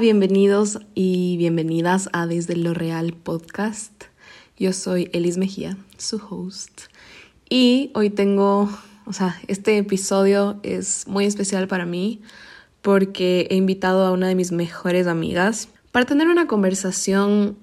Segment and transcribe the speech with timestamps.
[0.00, 4.04] Bienvenidos y bienvenidas a Desde lo Real podcast.
[4.56, 6.82] Yo soy Elis Mejía, su host.
[7.50, 8.70] Y hoy tengo,
[9.04, 12.22] o sea, este episodio es muy especial para mí
[12.80, 17.58] porque he invitado a una de mis mejores amigas para tener una conversación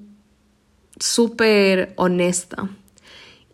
[1.00, 2.70] súper honesta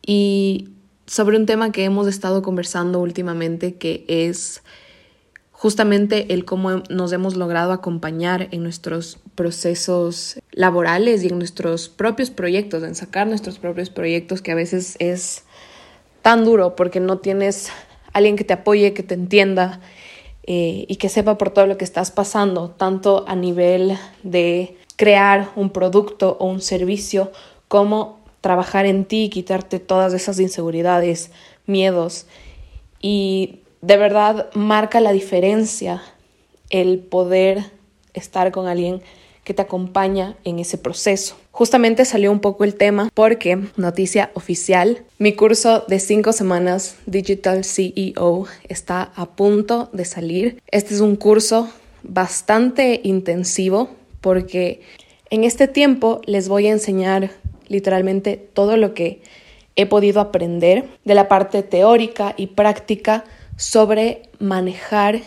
[0.06, 0.70] y
[1.08, 4.62] sobre un tema que hemos estado conversando últimamente que es
[5.66, 12.30] justamente el cómo nos hemos logrado acompañar en nuestros procesos laborales y en nuestros propios
[12.30, 15.44] proyectos, en sacar nuestros propios proyectos, que a veces es
[16.22, 17.70] tan duro porque no tienes
[18.14, 19.80] alguien que te apoye, que te entienda
[20.44, 25.50] eh, y que sepa por todo lo que estás pasando, tanto a nivel de crear
[25.56, 27.32] un producto o un servicio,
[27.68, 31.32] como trabajar en ti, quitarte todas esas inseguridades,
[31.66, 32.28] miedos.
[33.02, 36.02] Y de verdad marca la diferencia
[36.72, 37.66] el poder
[38.16, 39.02] estar con alguien
[39.44, 41.38] que te acompaña en ese proceso.
[41.52, 47.64] Justamente salió un poco el tema porque, noticia oficial, mi curso de cinco semanas Digital
[47.64, 50.64] CEO está a punto de salir.
[50.72, 51.70] Este es un curso
[52.02, 53.90] bastante intensivo
[54.20, 54.82] porque
[55.30, 57.30] en este tiempo les voy a enseñar
[57.68, 59.22] literalmente todo lo que
[59.76, 63.26] he podido aprender de la parte teórica y práctica
[63.58, 65.22] sobre manejar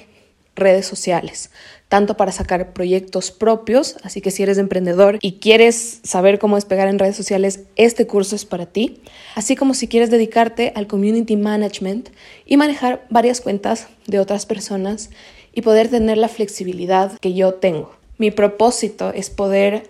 [0.58, 1.50] redes sociales,
[1.88, 6.88] tanto para sacar proyectos propios, así que si eres emprendedor y quieres saber cómo despegar
[6.88, 9.00] en redes sociales, este curso es para ti,
[9.36, 12.10] así como si quieres dedicarte al community management
[12.44, 15.10] y manejar varias cuentas de otras personas
[15.52, 17.96] y poder tener la flexibilidad que yo tengo.
[18.18, 19.88] Mi propósito es poder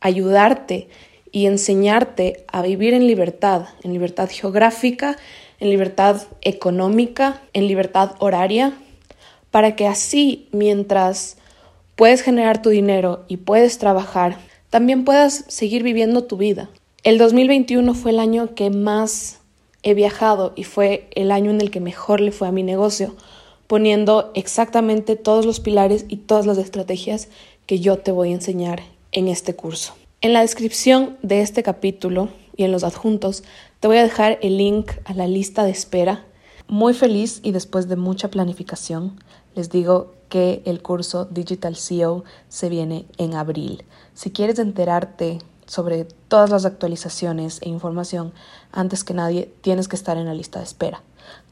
[0.00, 0.88] ayudarte
[1.32, 5.16] y enseñarte a vivir en libertad, en libertad geográfica,
[5.62, 8.72] en libertad económica, en libertad horaria,
[9.52, 11.36] para que así mientras
[11.94, 14.38] puedes generar tu dinero y puedes trabajar,
[14.70, 16.68] también puedas seguir viviendo tu vida.
[17.04, 19.38] El 2021 fue el año que más
[19.84, 23.14] he viajado y fue el año en el que mejor le fue a mi negocio,
[23.68, 27.28] poniendo exactamente todos los pilares y todas las estrategias
[27.66, 29.94] que yo te voy a enseñar en este curso.
[30.22, 33.44] En la descripción de este capítulo y en los adjuntos
[33.82, 36.24] te voy a dejar el link a la lista de espera.
[36.68, 39.18] Muy feliz y después de mucha planificación,
[39.56, 43.82] les digo que el curso Digital CEO se viene en abril.
[44.14, 48.32] Si quieres enterarte sobre todas las actualizaciones e información
[48.70, 51.02] antes que nadie, tienes que estar en la lista de espera.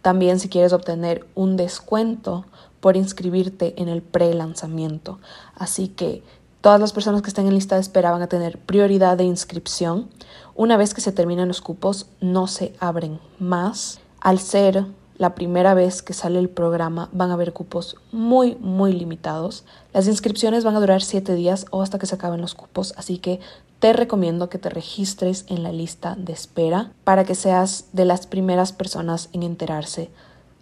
[0.01, 2.47] También si quieres obtener un descuento
[2.79, 5.19] por inscribirte en el pre-lanzamiento.
[5.57, 6.23] Así que
[6.61, 10.11] Todas las personas que estén en lista de espera van a tener prioridad de inscripción.
[10.55, 14.01] Una vez que se terminan los cupos, no se abren más.
[14.21, 14.85] Al ser
[15.17, 19.65] la primera vez que sale el programa, van a haber cupos muy, muy limitados.
[19.95, 23.17] Las inscripciones van a durar siete días o hasta que se acaben los cupos, así
[23.17, 23.41] que
[23.79, 28.27] te recomiendo que te registres en la lista de espera para que seas de las
[28.27, 30.11] primeras personas en enterarse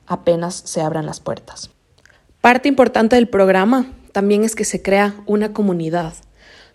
[0.07, 1.71] apenas se abran las puertas.
[2.41, 6.13] Parte importante del programa también es que se crea una comunidad.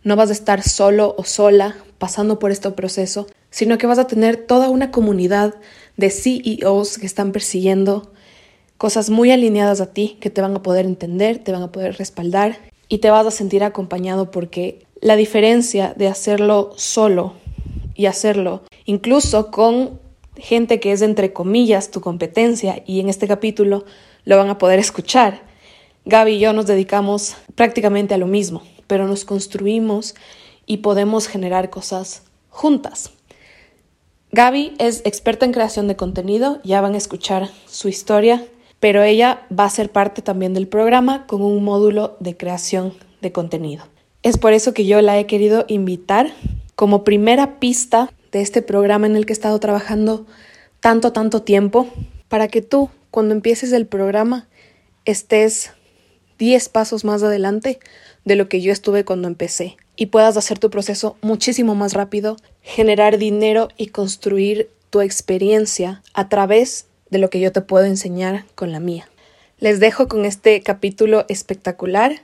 [0.01, 4.07] No vas a estar solo o sola pasando por este proceso, sino que vas a
[4.07, 5.53] tener toda una comunidad
[5.97, 8.13] de CEOs que están persiguiendo
[8.77, 11.97] cosas muy alineadas a ti, que te van a poder entender, te van a poder
[11.97, 17.33] respaldar y te vas a sentir acompañado porque la diferencia de hacerlo solo
[17.93, 19.99] y hacerlo incluso con
[20.37, 23.83] gente que es entre comillas tu competencia y en este capítulo
[24.23, 25.51] lo van a poder escuchar
[26.05, 30.15] Gaby y yo nos dedicamos prácticamente a lo mismo, pero nos construimos
[30.65, 33.11] y podemos generar cosas juntas.
[34.31, 38.43] Gaby es experta en creación de contenido, ya van a escuchar su historia,
[38.79, 43.31] pero ella va a ser parte también del programa con un módulo de creación de
[43.31, 43.85] contenido.
[44.23, 46.33] Es por eso que yo la he querido invitar
[46.75, 50.25] como primera pista de este programa en el que he estado trabajando
[50.79, 51.87] tanto, tanto tiempo,
[52.27, 54.47] para que tú, cuando empieces el programa,
[55.05, 55.71] estés
[56.39, 57.79] 10 pasos más adelante
[58.25, 62.37] de lo que yo estuve cuando empecé y puedas hacer tu proceso muchísimo más rápido,
[62.61, 68.45] generar dinero y construir tu experiencia a través de lo que yo te puedo enseñar
[68.55, 69.09] con la mía.
[69.59, 72.21] Les dejo con este capítulo espectacular.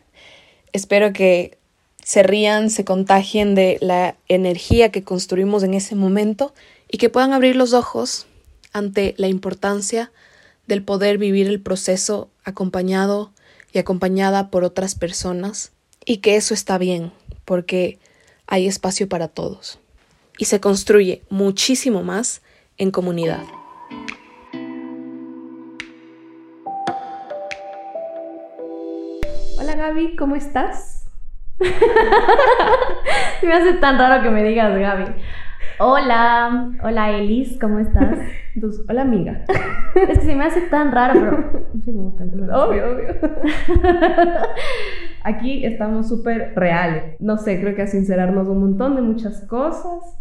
[0.73, 1.57] Espero que
[2.03, 6.53] se rían, se contagien de la energía que construimos en ese momento
[6.89, 8.25] y que puedan abrir los ojos
[8.73, 10.11] ante la importancia
[10.67, 13.31] del poder vivir el proceso acompañado
[13.71, 15.71] y acompañada por otras personas
[16.06, 17.12] y que eso está bien
[17.45, 18.00] porque
[18.48, 19.80] hay espacio para todos
[20.38, 22.42] y se construye muchísimo más
[22.77, 23.44] en comunidad.
[29.60, 31.06] Hola Gaby, ¿cómo estás?
[31.60, 35.06] me hace tan raro que me digas Gaby.
[35.81, 38.20] Hola, hola Elis, ¿cómo estás?
[38.56, 39.46] Entonces, hola amiga.
[39.96, 42.54] Es que se me hace tan raro, pero sí me gusta empezar.
[42.54, 43.16] Obvio, obvio.
[45.24, 47.16] Aquí estamos súper reales.
[47.22, 50.18] No sé, creo que a sincerarnos un montón de muchas cosas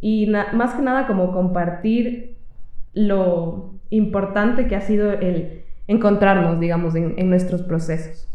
[0.00, 2.38] y más que nada como compartir
[2.94, 8.26] lo importante que ha sido el encontrarnos, digamos, en, en nuestros procesos.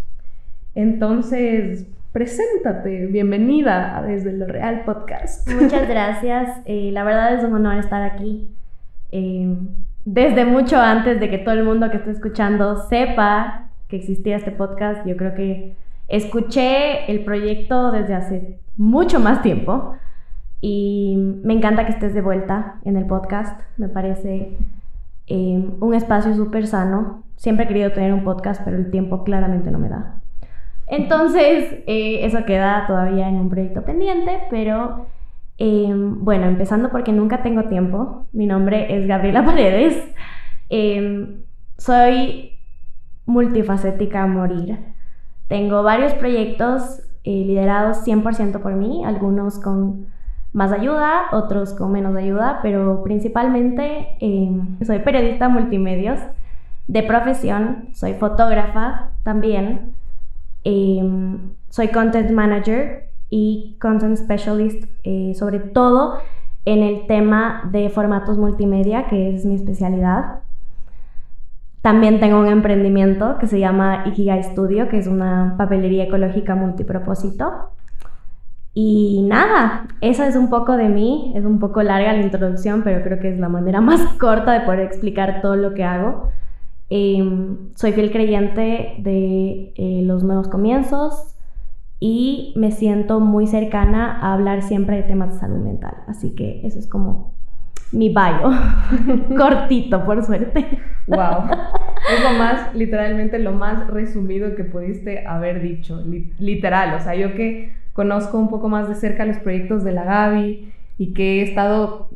[0.75, 5.49] Entonces, preséntate, bienvenida a Desde lo Real Podcast.
[5.49, 8.49] Muchas gracias, eh, la verdad es un honor estar aquí.
[9.11, 9.55] Eh,
[10.03, 14.51] desde mucho antes de que todo el mundo que esté escuchando sepa que existía este
[14.51, 15.75] podcast, yo creo que
[16.07, 19.95] escuché el proyecto desde hace mucho más tiempo
[20.59, 24.57] y me encanta que estés de vuelta en el podcast, me parece
[25.27, 27.23] eh, un espacio súper sano.
[27.37, 30.20] Siempre he querido tener un podcast, pero el tiempo claramente no me da.
[30.91, 35.07] Entonces, eh, eso queda todavía en un proyecto pendiente, pero
[35.57, 38.27] em, bueno, empezando porque nunca tengo tiempo.
[38.33, 40.13] Mi nombre es Gabriela Paredes.
[40.69, 41.43] Em,
[41.77, 42.59] soy
[43.25, 44.79] multifacética a morir.
[45.47, 50.07] Tengo varios proyectos eh, liderados 100% por mí, algunos con
[50.51, 56.19] más ayuda, otros con menos ayuda, pero principalmente em, soy periodista multimedios
[56.87, 60.00] de profesión, soy fotógrafa también.
[60.63, 66.19] Em, soy content manager y content specialist, eh, sobre todo
[66.65, 70.41] en el tema de formatos multimedia, que es mi especialidad.
[71.81, 77.71] También tengo un emprendimiento que se llama Ikigai Studio, que es una papelería ecológica multipropósito.
[78.73, 83.03] Y nada, esa es un poco de mí, es un poco larga la introducción, pero
[83.03, 86.31] creo que es la manera más corta de poder explicar todo lo que hago.
[86.93, 91.37] Em, soy fiel creyente de eh, los nuevos comienzos
[92.01, 95.93] y me siento muy cercana a hablar siempre de temas de salud mental.
[96.07, 97.33] Así que eso es como
[97.93, 98.51] mi bio.
[99.37, 100.79] Cortito, por suerte.
[101.07, 101.45] Wow.
[102.13, 106.03] Es lo más, literalmente lo más resumido que pudiste haber dicho.
[106.39, 106.95] literal.
[106.95, 110.73] O sea, yo que conozco un poco más de cerca los proyectos de la Gaby
[110.97, 112.09] y que he estado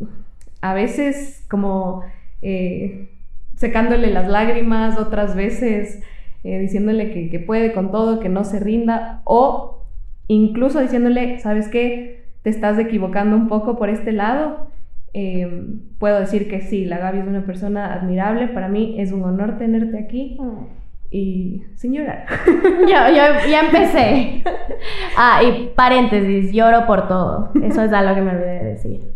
[0.59, 2.01] a veces como
[2.41, 3.14] eh,
[3.55, 6.01] secándole las lágrimas, otras veces
[6.43, 9.81] eh, diciéndole que, puede con todo, que no se rinda, o
[10.27, 12.25] incluso diciéndole, ¿sabes qué?
[12.43, 14.67] Te estás equivocando un poco por este lado.
[15.13, 19.23] Em, puedo decir que sí, la Gaby es una persona admirable, para mí es un
[19.23, 20.37] honor tenerte aquí.
[20.39, 20.65] Mm.
[21.09, 22.25] Y señora.
[22.81, 24.43] Yo, yo ya empecé.
[25.17, 27.51] Ah, y paréntesis, lloro por todo.
[27.63, 29.15] Eso es algo que me olvidé de decir.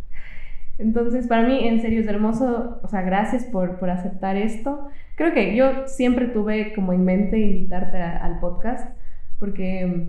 [0.79, 4.87] Entonces, para mí, en serio, es hermoso, o sea, gracias por, por aceptar esto.
[5.15, 8.97] Creo que yo siempre tuve como en mente invitarte al podcast,
[9.37, 10.07] porque,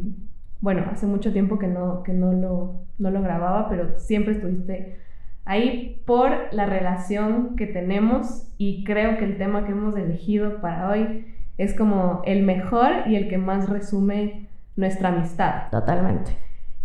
[0.61, 4.99] bueno, hace mucho tiempo que no, que no, lo, no lo grababa, pero siempre estuviste
[5.45, 10.89] ahí por la relación que tenemos y creo que el tema que hemos elegido para
[10.89, 11.27] hoy
[11.59, 14.47] es como el mejor y el que más resume
[14.77, 15.69] nuestra amistad.
[15.73, 16.31] Totalmente.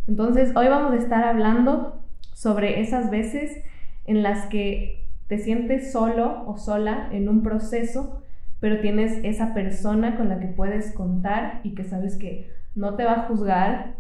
[0.08, 2.02] Entonces, hoy vamos a estar hablando
[2.34, 3.64] sobre esas veces
[4.06, 8.22] en las que te sientes solo o sola en un proceso,
[8.60, 13.04] pero tienes esa persona con la que puedes contar y que sabes que no te
[13.04, 13.96] va a juzgar,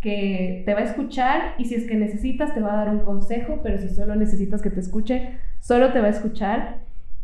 [0.00, 3.00] que te va a escuchar y si es que necesitas te va a dar un
[3.00, 6.78] consejo, pero si solo necesitas que te escuche, solo te va a escuchar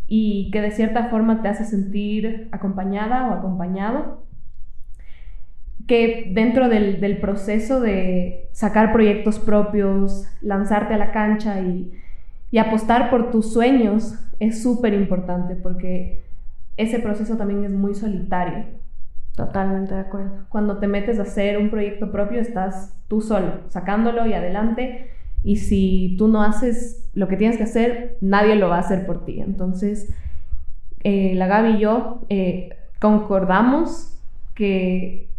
[0.08, 4.21] y que de cierta forma te hace sentir acompañada o acompañado.
[5.86, 11.92] Que dentro del, del proceso de sacar proyectos propios, lanzarte a la cancha y
[12.52, 16.22] y apostar por tus sueños es súper importante porque
[16.76, 18.66] ese proceso también es muy solitario.
[19.34, 20.44] Totalmente de acuerdo.
[20.50, 25.08] Cuando te metes a hacer un proyecto propio, estás tú solo, sacándolo y adelante.
[25.42, 29.06] Y si tú no haces lo que tienes que hacer, nadie lo va a hacer
[29.06, 29.40] por ti.
[29.40, 30.14] Entonces,
[31.04, 34.14] eh, la Gaby y yo eh, concordamos
[34.54, 35.30] que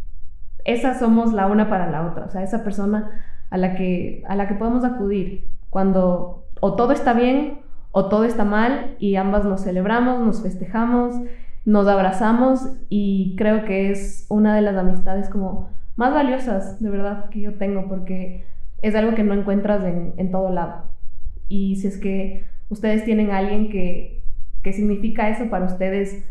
[0.66, 2.26] esas somos la una para la otra.
[2.26, 3.10] O sea, esa persona
[3.50, 7.60] a la que, a la que podemos acudir cuando o todo está bien
[7.92, 11.16] o todo está mal y ambas nos celebramos, nos festejamos,
[11.66, 17.30] nos abrazamos y creo que es una de las amistades como más valiosas de verdad
[17.30, 18.46] que yo tengo porque
[18.82, 20.86] es algo que no encuentras en, todo lado.
[21.48, 24.22] Y si es que ustedes tienen a alguien que,
[24.62, 26.26] que significa eso para ustedes,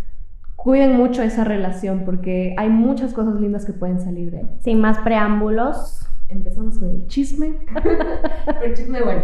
[0.63, 4.49] cuiden mucho esa relación porque hay muchas cosas lindas que pueden salir de él.
[4.61, 7.57] Sin más preámbulos, empezamos con el chisme.
[8.63, 9.23] el chisme bueno.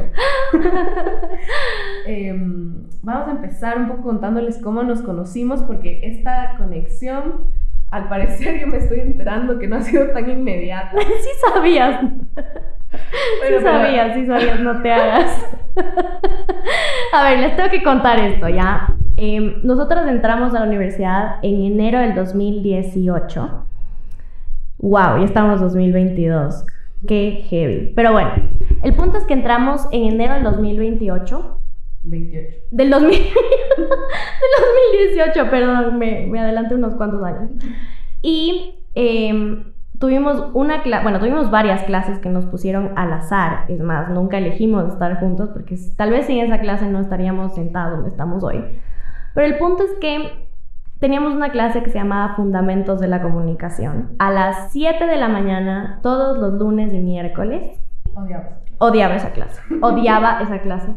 [2.06, 7.44] Em, vamos a empezar un poco contándoles cómo nos conocimos, porque esta conexión
[7.90, 10.96] al parecer yo me estoy enterando que no ha sido tan inmediata.
[11.00, 12.02] sí sabías.
[13.46, 15.56] sí sabías, sí sabías, no te hagas.
[17.12, 18.94] a ver, les tengo que contar esto, ¿ya?
[19.16, 23.64] Eh, nosotros entramos a la universidad en enero del 2018.
[24.78, 26.64] Wow, ya estamos 2022.
[27.06, 27.92] Qué heavy.
[27.94, 28.30] Pero bueno,
[28.82, 31.60] el punto es que entramos en enero del 2028.
[32.04, 32.56] 28.
[32.70, 33.88] Del, 2000, del
[35.12, 37.50] 2018, perdón, me, me adelanté unos cuantos años.
[38.22, 39.64] Y eh,
[39.98, 44.38] tuvimos una clase, bueno, tuvimos varias clases que nos pusieron al azar, es más, nunca
[44.38, 48.64] elegimos estar juntos porque tal vez sin esa clase no estaríamos sentados donde estamos hoy.
[49.34, 50.48] Pero el punto es que
[51.00, 55.28] teníamos una clase que se llamaba Fundamentos de la Comunicación a las 7 de la
[55.28, 57.80] mañana todos los lunes y miércoles.
[58.14, 58.48] Odiaba.
[58.78, 60.94] Odiaba esa clase, odiaba esa clase.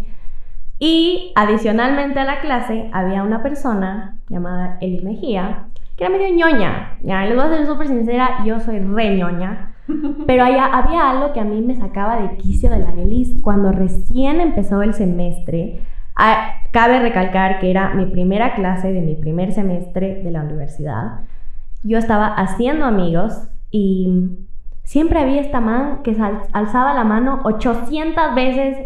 [0.77, 5.67] Y adicionalmente a la clase había una persona llamada Eli Mejía
[5.97, 6.97] que era medio ñoña.
[7.01, 9.75] Ya, les voy a ser súper sincera, yo soy re ñoña.
[10.27, 13.71] Pero había, había algo que a mí me sacaba de quicio de la Gelis cuando
[13.71, 15.81] recién empezó el semestre.
[16.15, 21.21] Ah, cabe recalcar que era mi primera clase de mi primer semestre de la universidad.
[21.83, 24.37] Yo estaba haciendo amigos y
[24.83, 26.15] siempre había esta man que
[26.53, 28.77] alzaba la mano 800 veces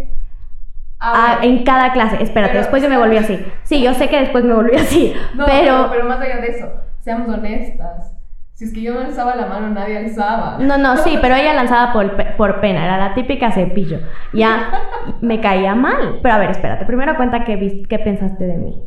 [1.42, 2.22] en cada clase.
[2.22, 3.40] Espérate, después yo me volví así.
[3.64, 5.14] Sí, yo sé que después me volví así.
[5.46, 6.68] pero, pero más allá de eso,
[7.06, 8.18] seamos honestas.
[8.54, 10.58] Si es que yo no alzaba la mano, nadie alzaba.
[10.60, 14.00] No, no, sí, pero ella lanzaba por, por pena, era la típica cepillo.
[14.34, 14.72] Ya
[15.22, 16.20] me caía mal.
[16.24, 18.84] Pero a ver, espérate, primero cuenta qué, qué pensaste de mí.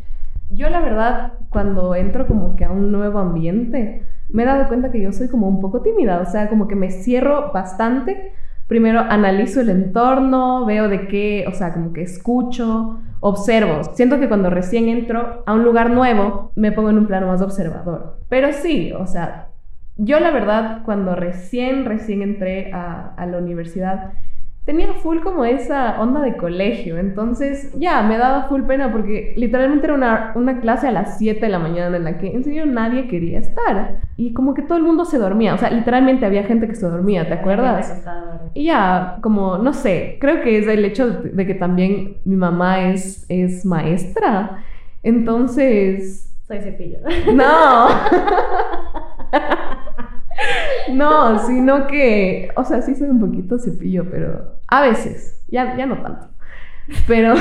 [0.51, 4.91] Yo la verdad, cuando entro como que a un nuevo ambiente, me he dado cuenta
[4.91, 8.33] que yo soy como un poco tímida, o sea, como que me cierro bastante.
[8.69, 13.83] Primero analizo el entorno, veo de qué, o sea, como que escucho, observo.
[13.95, 17.43] Siento que cuando recién entro a un lugar nuevo, me pongo en un plano más
[17.43, 18.19] observador.
[18.29, 19.49] Pero sí, o sea,
[19.97, 24.13] yo la verdad, cuando recién, recién entré a, a la universidad,
[24.69, 26.99] tenía full como esa onda de colegio.
[26.99, 31.41] Entonces, ya, me daba full pena porque literalmente era una, una, clase a las 7
[31.41, 34.03] de la mañana en la que en serio nadie quería estar.
[34.19, 35.55] Y como que todo el mundo se dormía.
[35.55, 38.05] O sea, literalmente había gente que se dormía, ¿te acuerdas?
[38.53, 42.91] Y ya, como, no sé, creo que es el hecho de que también mi mamá
[42.91, 44.65] es, es maestra.
[45.03, 46.37] Entonces...
[46.47, 46.99] Soy cepillo.
[47.33, 47.89] No.
[50.93, 55.87] No, sino que, o sea, sí soy un poquito cepillo, pero a veces, ya, ya
[55.87, 56.29] no tanto.
[57.07, 57.35] Pero,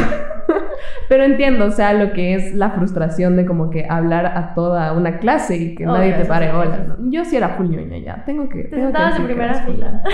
[1.10, 4.94] pero entiendo, o sea, lo que es la frustración de como que hablar a toda
[4.94, 6.98] una clase y que nadie te pare hola.
[7.00, 7.74] Yo sí era full
[8.04, 8.66] ya, tengo que...
[8.66, 10.02] Te sentabas en primera fila.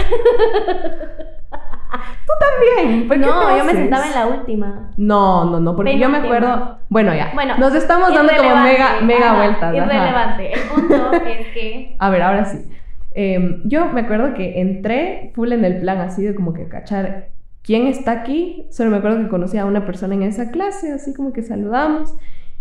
[2.25, 3.07] Tú también.
[3.21, 4.89] no, yo me sentaba en la última.
[4.97, 6.79] No, no, no, porque yo me acuerdo.
[6.89, 7.31] Bueno, ya.
[7.33, 9.75] Bueno, nos estamos dando como mega, mega vueltas.
[9.75, 10.53] Irrelevante.
[10.53, 11.95] El punto es que.
[11.99, 12.67] A ver, ahora sí.
[13.15, 17.29] Em, yo me acuerdo que entré full en el plan así de como que cachar
[17.61, 18.65] quién está aquí.
[18.69, 22.13] Solo me acuerdo que conocí a una persona en esa clase, así como que saludamos.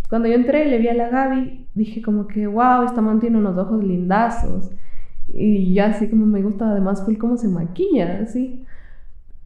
[0.09, 3.39] Cuando yo entré, le vi a la Gaby, dije como que, wow, esta man tiene
[3.39, 4.71] unos ojos lindazos.
[5.33, 8.65] Y ya así como me gusta además full cómo se maquilla, así.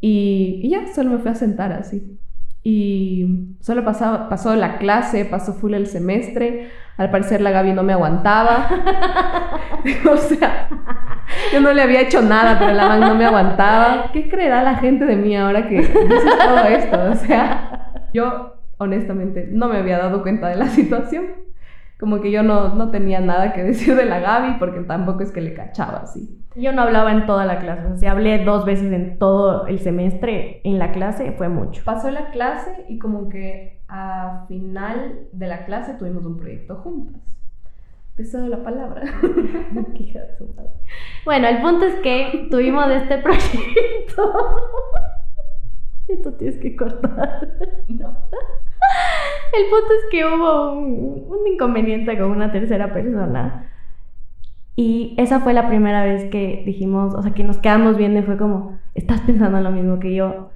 [0.00, 2.18] Y, ya, solo me fui a sentar así.
[2.64, 6.68] Y solo pasaba, pasó la clase, pasó full el semestre.
[6.96, 8.68] Al parecer la Gaby no me aguantaba.
[10.10, 10.68] o sea,
[11.52, 14.10] yo no le había hecho nada, pero la man no me aguantaba.
[14.12, 17.10] ¿Qué creerá la gente de mí ahora que dices todo esto?
[17.10, 21.46] O sea, yo honestamente no me había dado cuenta de la situación
[21.98, 25.32] como que yo no, no tenía nada que decir de la Gaby porque tampoco es
[25.32, 26.45] que le cachaba así.
[26.56, 29.66] Yo no hablaba en toda la clase, o sea, si hablé dos veces en todo
[29.66, 31.82] el semestre en la clase, fue mucho.
[31.84, 37.20] Pasó la clase y como que a final de la clase tuvimos un proyecto juntas.
[38.16, 39.02] Te cedo la palabra.
[41.26, 44.32] bueno, el punto es que tuvimos este proyecto.
[46.08, 47.46] Esto tienes que cortar.
[47.88, 48.16] No.
[49.52, 53.70] El punto es que hubo un, inconveniente con una tercera persona.
[54.76, 58.22] Y esa fue la primera vez que dijimos, o sea, que nos quedamos viendo y
[58.22, 60.50] fue como, estás pensando lo mismo que yo.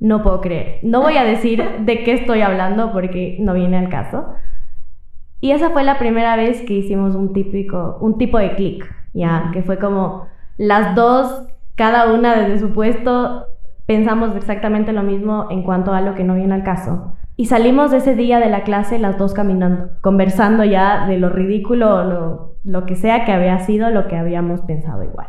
[0.00, 0.80] No puedo creer.
[0.82, 4.34] No voy a decir de qué estoy hablando porque no viene al caso.
[5.40, 9.50] Y esa fue la primera vez que hicimos un típico, un tipo de clic, ya,
[9.52, 10.26] que fue como
[10.58, 11.46] las dos,
[11.76, 13.46] cada una desde su puesto,
[13.86, 17.14] pensamos exactamente lo mismo en cuanto a lo que no viene al caso.
[17.36, 21.30] Y salimos de ese día de la clase las dos caminando, conversando ya de lo
[21.30, 25.28] ridículo, lo, lo que sea que había sido lo que habíamos pensado igual.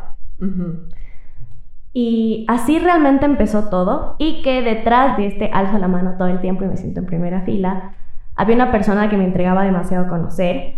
[1.92, 6.40] Y así realmente empezó todo y que detrás de este alzo la mano todo el
[6.40, 7.94] tiempo y me siento en primera fila,
[8.34, 10.76] había una persona que me entregaba demasiado a conocer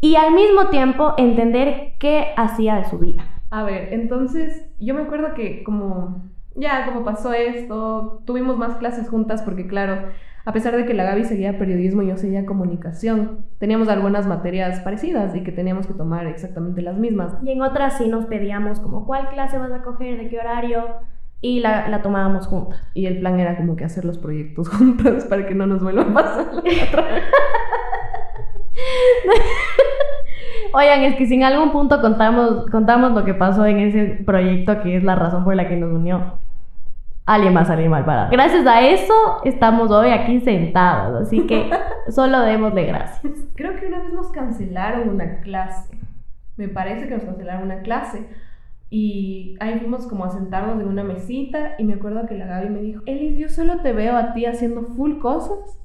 [0.00, 3.24] y al mismo tiempo entender qué hacía de su vida.
[3.50, 6.22] A ver, entonces yo me acuerdo que como
[6.54, 10.08] ya como pasó esto, tuvimos más clases juntas porque claro,
[10.44, 14.80] a pesar de que la Gaby seguía periodismo y yo seguía comunicación, teníamos algunas materias
[14.80, 17.34] parecidas y que teníamos que tomar exactamente las mismas.
[17.42, 20.84] Y en otras sí nos pedíamos como cuál clase vas a coger, de qué horario,
[21.40, 22.80] y la, la tomábamos juntas.
[22.94, 26.02] Y el plan era como que hacer los proyectos juntas para que no nos vuelva
[26.02, 27.04] a pasar la otra.
[30.74, 34.82] Oigan, es que si en algún punto contamos, contamos lo que pasó en ese proyecto,
[34.82, 36.38] que es la razón por la que nos unió,
[37.26, 38.30] alguien a salir mal parado.
[38.30, 39.14] Gracias a eso
[39.44, 41.70] estamos hoy aquí sentados, así que
[42.10, 43.32] solo démosle gracias.
[43.54, 45.98] Creo que una vez nos cancelaron una clase.
[46.56, 48.28] Me parece que nos cancelaron una clase.
[48.90, 52.68] Y ahí fuimos como a sentarnos en una mesita y me acuerdo que la Gaby
[52.68, 55.78] me dijo, Elis, yo solo te veo a ti haciendo full cosas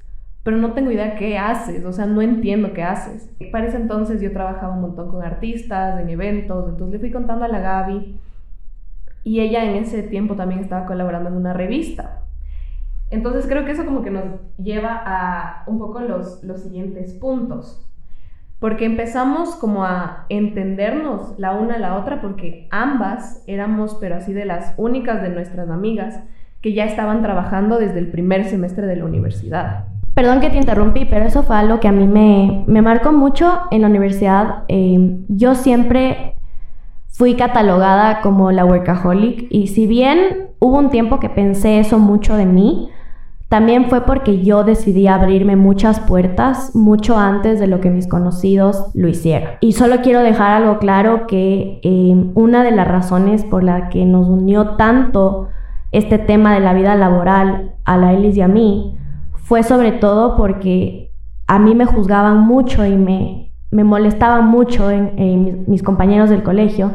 [0.48, 3.28] pero no tengo idea qué haces, o sea, no entiendo qué haces.
[3.52, 7.44] Para ese entonces yo trabajaba un montón con artistas, en eventos, entonces le fui contando
[7.44, 8.18] a la Gaby
[9.28, 12.22] y ella en ese tiempo también estaba colaborando en una revista.
[13.10, 14.24] Entonces creo que eso como que nos
[14.56, 17.86] lleva a un poco los, los siguientes puntos.
[18.58, 24.32] Porque empezamos como a entendernos la una a la otra porque ambas éramos, pero así
[24.32, 26.20] de las únicas de nuestras amigas
[26.62, 29.84] que ya estaban trabajando desde el primer semestre de la universidad.
[30.14, 33.60] Perdón que te interrumpí, pero eso fue algo que a mí me, me marcó mucho
[33.70, 34.64] en la universidad.
[34.68, 36.37] Eh, yo siempre
[37.08, 42.36] fui catalogada como la workaholic y si bien hubo un tiempo que pensé eso mucho
[42.36, 42.90] de mí,
[43.48, 48.90] también fue porque yo decidí abrirme muchas puertas mucho antes de lo que mis conocidos
[48.94, 49.50] lo hicieron.
[49.60, 54.04] Y solo quiero dejar algo claro que eh, una de las razones por la que
[54.04, 55.48] nos unió tanto
[55.92, 58.98] este tema de la vida laboral a la Elis y a mí
[59.32, 61.10] fue sobre todo porque
[61.46, 66.90] a mí me juzgaban mucho y me, me molestaban mucho en, mis, compañeros del colegio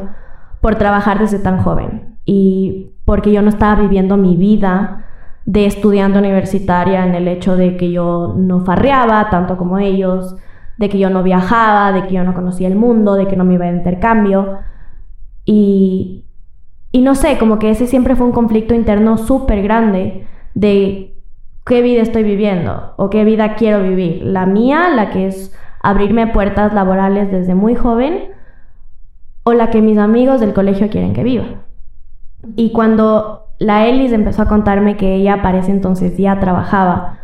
[0.60, 5.04] por trabajar desde tan joven y porque yo no estaba viviendo mi vida
[5.44, 10.36] de estudiante universitaria en el hecho de que yo no farreaba tanto como ellos,
[10.78, 13.44] de que yo no viajaba, de que yo no conocía el mundo, de que no
[13.44, 14.58] me iba de intercambio.
[15.44, 16.24] Y,
[16.92, 21.14] y no sé, como que ese siempre fue un conflicto interno súper grande de
[21.66, 24.22] qué vida estoy viviendo o qué vida quiero vivir.
[24.22, 28.30] La mía, la que es abrirme puertas laborales desde muy joven,
[29.44, 31.44] o la que mis amigos del colegio quieren que viva.
[32.56, 37.18] Y cuando la Elis empezó a contarme que ella para ese entonces ya trabajaba,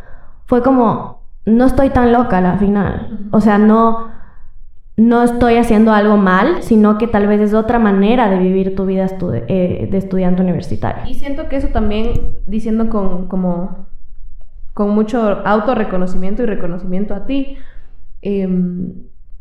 [0.45, 3.27] fue como, no estoy tan loca al final.
[3.31, 4.07] O sea, no,
[4.97, 8.85] no estoy haciendo algo mal, sino que tal vez es otra manera de vivir tu
[8.85, 9.07] vida
[9.47, 11.03] eh, de estudiante universitario.
[11.09, 13.87] Y siento que eso también, diciendo con, como
[14.73, 17.57] con mucho autorreconocimiento y reconocimiento a ti,
[18.21, 18.93] em,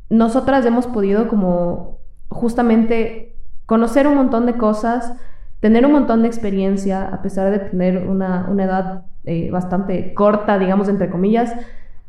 [0.09, 5.15] nosotras hemos podido como justamente conocer un montón de cosas,
[5.61, 10.89] tener un montón de experiencia, a pesar de tener una, edad eh, bastante corta, digamos,
[10.89, 11.55] entre comillas,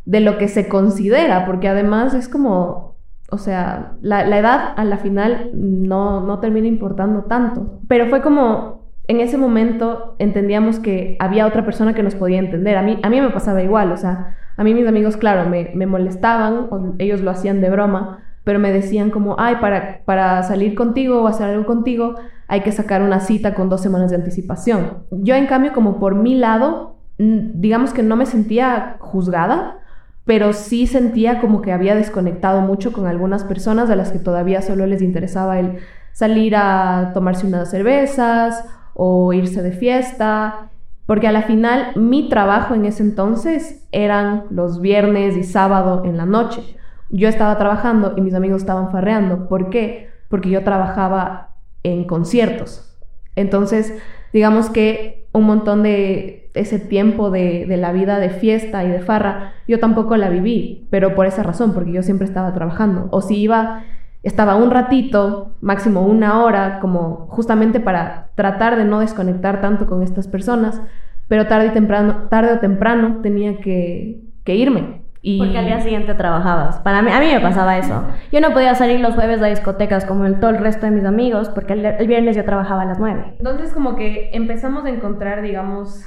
[0.06, 2.96] de lo que se considera, porque además es como,
[3.30, 8.22] o sea, la, la edad a la final no, no termina importando tanto, pero fue
[8.22, 12.78] como en ese momento entendíamos que había otra persona que nos podía entender.
[12.78, 15.86] A mí, a mí me pasaba igual, o sea, a mí mis amigos, claro, me,
[15.88, 16.67] molestaban,
[17.00, 21.28] ellos lo hacían de broma, pero me decían como, ay, para, para salir contigo o
[21.28, 22.13] hacer algo contigo
[22.47, 25.00] hay que sacar una cita con dos semanas de anticipación.
[25.10, 29.80] Yo, en cambio, como por mi lado, digamos que no me sentía juzgada,
[30.26, 34.62] pero sí sentía como que había desconectado mucho con algunas personas a las que todavía
[34.62, 35.80] solo les interesaba el
[36.12, 40.71] salir a tomarse unas cervezas o irse de fiesta,
[41.12, 46.15] porque a la final mi trabajo en ese entonces eran los viernes y sábado en
[46.15, 46.62] la noche.
[47.10, 49.50] Yo estaba trabajando y mis amigos estaban farreando.
[49.50, 50.08] ¿Por qué?
[50.30, 52.97] Porque yo trabajaba en conciertos.
[53.36, 53.93] Entonces,
[54.32, 59.02] digamos que un montón de ese tiempo de, de, la vida de fiesta y de
[59.02, 63.10] farra, yo tampoco la viví, pero por esa razón, porque yo siempre estaba trabajando.
[63.12, 63.84] O si iba
[64.24, 70.04] estaba un ratito, máximo una hora, como justamente para tratar de no desconectar tanto con
[70.04, 70.82] estas personas,
[71.28, 75.02] pero tarde, y temprano, tarde o temprano tenía que, irme.
[75.24, 75.40] Y...
[75.40, 76.80] Porque al día siguiente trabajabas.
[76.80, 78.04] Para mí, a mí me pasaba eso.
[78.32, 81.06] Yo no podía salir los jueves a discotecas como el, todo el resto de mis
[81.06, 83.36] amigos, porque el, viernes yo trabajaba a las nueve.
[83.38, 86.06] Entonces como que empezamos a encontrar, digamos,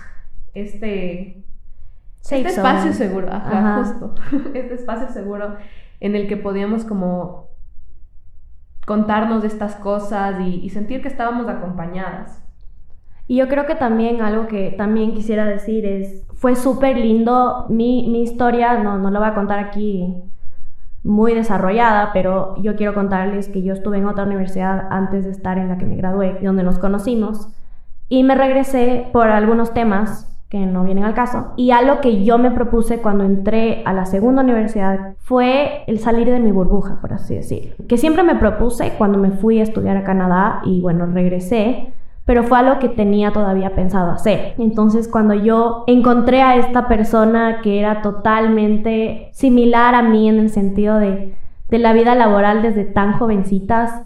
[0.53, 1.43] este,
[2.23, 4.15] este espacio seguro, ajá, justo,
[4.55, 5.57] este espacio seguro
[6.01, 7.54] en el que podíamos como
[8.87, 12.43] contarnos de estas cosas y, sentir que estábamos acompañadas.
[13.27, 18.09] Y yo creo que también algo que también quisiera decir es, fue súper lindo mi,
[18.11, 20.15] mi, historia, no, no lo voy a contar aquí
[21.03, 25.59] muy desarrollada, pero yo quiero contarles que yo estuve en otra universidad antes de estar
[25.59, 27.49] en la que me gradué donde nos conocimos
[28.09, 31.53] y me regresé por algunos temas que no vienen al caso.
[31.57, 36.31] Y algo que yo me propuse cuando entré a la segunda universidad fue el salir
[36.31, 37.75] de mi burbuja, por así decir.
[37.89, 41.93] Que siempre me propuse cuando me fui a estudiar a Canadá y bueno, regresé,
[42.25, 44.55] pero fue algo que tenía todavía pensado hacer.
[44.59, 50.51] Entonces cuando yo encontré a esta persona que era totalmente similar a mí en el
[50.51, 51.37] sentido de,
[51.69, 54.03] de la vida laboral desde tan jovencitas,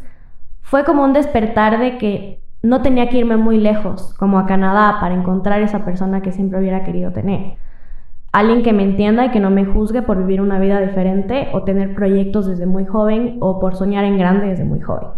[0.63, 4.99] fue como un despertar de que no tenía que irme muy lejos, como a Canadá,
[5.01, 7.55] para encontrar esa persona que siempre hubiera querido tener.
[8.33, 11.63] Alguien que me entienda y que no me juzgue por vivir una vida diferente o
[11.63, 15.09] tener proyectos desde muy joven o por soñar en grande desde muy joven.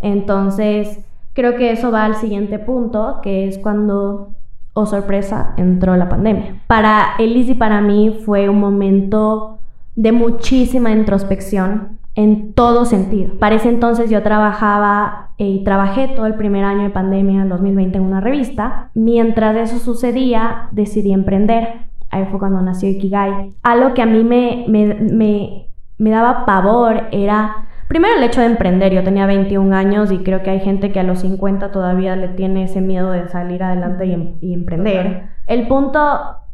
[0.00, 4.30] Entonces, creo que eso va al siguiente punto, que es cuando,
[4.74, 6.60] oh sorpresa, entró la pandemia.
[6.66, 9.58] Para Elise y para mí fue un momento
[9.96, 13.38] de muchísima introspección en todo sentido.
[13.38, 17.48] Para ese entonces yo trabajaba eh, y trabajé todo el primer año de pandemia en
[17.48, 18.90] 2020 en una revista.
[18.94, 21.86] Mientras eso sucedía, decidí emprender.
[22.10, 23.52] Ahí fue cuando nació Ikigai.
[23.62, 28.48] Algo que a mí me, me, me, me daba pavor era, primero el hecho de
[28.48, 28.92] emprender.
[28.92, 32.28] Yo tenía 21 años y creo que hay gente que a los 50 todavía le
[32.28, 35.28] tiene ese miedo de salir adelante y, em, y emprender.
[35.46, 36.00] El punto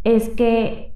[0.04, 0.92] es que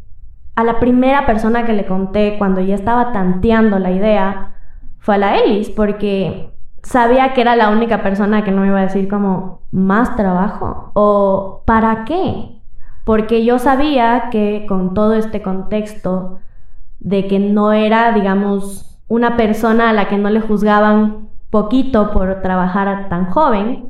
[0.57, 4.53] a la primera persona que le conté cuando ya estaba tanteando la idea,
[4.99, 6.51] fue a la Ellis, porque
[6.89, 10.91] sabía que era la única persona que no me iba a decir como más trabajo
[10.95, 12.63] o para qué.
[13.05, 16.41] Porque yo sabía que con todo este contexto
[16.99, 22.41] de que no era, digamos, una persona a la que no le juzgaban poquito por
[22.41, 23.89] trabajar tan joven,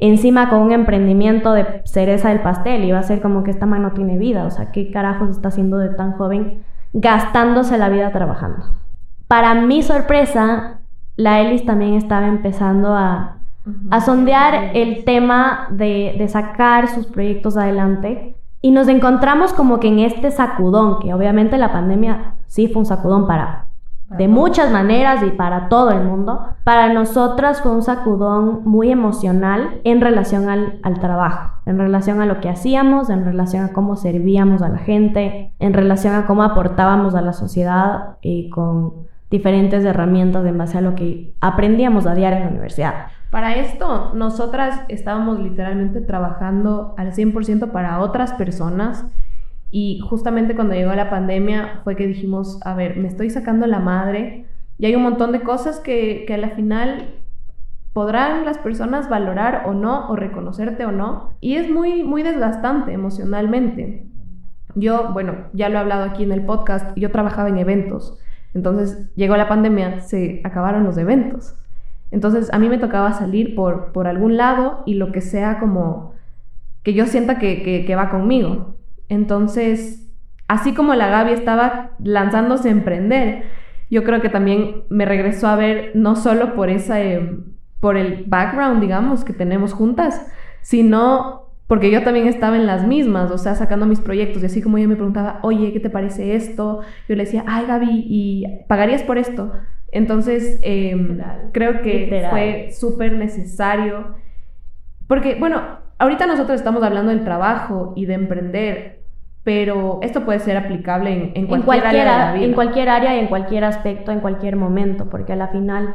[0.00, 3.92] encima con un emprendimiento de cereza del pastel, iba a ser como que esta mano
[3.92, 8.84] tiene vida, o sea, ¿qué carajos está haciendo de tan joven gastándose la vida trabajando?
[9.28, 10.80] para mi sorpresa,
[11.16, 13.38] la Ellis también estaba empezando a,
[14.04, 18.36] sondear el tema de, de, sacar sus proyectos adelante.
[18.60, 22.86] Y nos encontramos como que en este sacudón, que obviamente la pandemia sí fue un
[22.86, 23.64] sacudón para
[24.10, 26.46] de muchas maneras y para todo el mundo.
[26.62, 32.26] Para nosotras fue un sacudón muy emocional en relación al, al, trabajo, en relación a
[32.26, 36.42] lo que hacíamos, en relación a cómo servíamos a la gente, en relación a cómo
[36.42, 42.14] aportábamos a la sociedad y con diferentes herramientas en base a lo que aprendíamos a
[42.14, 43.06] diario en la universidad.
[43.30, 49.06] Para esto, nosotras estábamos literalmente trabajando al 100% para otras personas
[49.70, 53.80] y justamente cuando llegó la pandemia fue que dijimos, a ver, me estoy sacando la
[53.80, 54.46] madre
[54.78, 57.16] y hay un montón de cosas que, que a la final
[57.92, 62.92] podrán las personas valorar o no, o reconocerte o no, y es muy, muy desgastante
[62.92, 64.06] emocionalmente.
[64.74, 68.20] Yo, bueno, ya lo he hablado aquí en el podcast, yo trabajaba en eventos
[68.54, 71.56] entonces llegó la pandemia, se acabaron los eventos.
[72.10, 76.14] Entonces a mí me tocaba salir por, por algún lado y lo que sea como
[76.84, 78.76] que yo sienta que, que, va conmigo.
[79.08, 80.06] Entonces,
[80.46, 83.44] así como la Gaby estaba lanzándose a emprender,
[83.90, 87.38] yo creo que también me regresó a ver no solo por esa, eh,
[87.80, 93.30] por el background, digamos, que tenemos juntas, sino porque yo también estaba en las mismas,
[93.30, 96.34] o sea, sacando mis proyectos, y así como ella me preguntaba, oye, ¿qué te parece
[96.34, 96.80] esto?
[97.08, 99.52] Yo le decía, ay, Gaby, ¿y pagarías por esto?
[99.90, 101.20] Entonces, em,
[101.52, 104.16] creo que fue súper necesario,
[105.06, 105.62] porque, bueno,
[105.98, 109.00] ahorita nosotros estamos hablando del trabajo y de emprender,
[109.42, 112.44] pero esto puede ser aplicable en, cualquier, área de la vida.
[112.44, 115.94] En cualquier área y en cualquier aspecto, en cualquier momento, porque a la final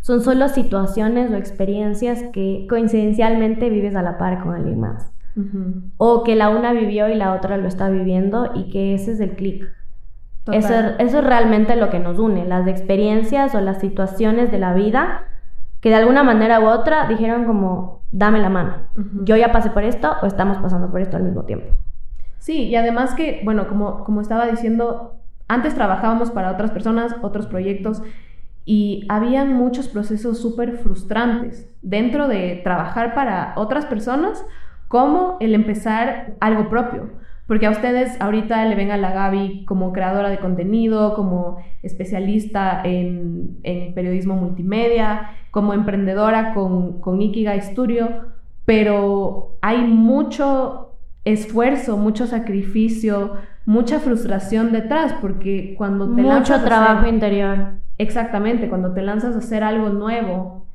[0.00, 5.12] son solo situaciones o experiencias que coincidencialmente vives a la par con alguien más.
[5.98, 9.20] O que la una vivió y la otra lo está viviendo y que ese es
[9.20, 9.64] el clic.
[10.50, 14.72] Eso, eso, es realmente lo que nos une, las experiencias o las situaciones de la
[14.72, 15.26] vida
[15.80, 18.74] que de alguna manera u otra dijeron como, dame la mano,
[19.22, 21.66] yo ya pasé por esto o estamos pasando por esto al mismo tiempo.
[22.38, 27.46] Sí, y además que, bueno, como, como estaba diciendo, antes trabajábamos para otras personas, otros
[27.46, 28.02] proyectos,
[28.70, 34.44] y habían muchos procesos súper frustrantes dentro de trabajar para otras personas
[34.88, 37.08] como el empezar algo propio.
[37.46, 42.82] Porque a ustedes ahorita le ven a la Gaby como creadora de contenido, como especialista
[42.84, 43.56] en,
[43.94, 48.26] periodismo multimedia, como emprendedora con, con Ikigai Studio,
[48.66, 50.92] pero hay mucho
[51.24, 53.32] esfuerzo, mucho sacrificio,
[53.64, 59.64] mucha frustración detrás, porque cuando te Mucho trabajo interior Exactamente, cuando te lanzas a hacer
[59.64, 60.66] algo nuevo,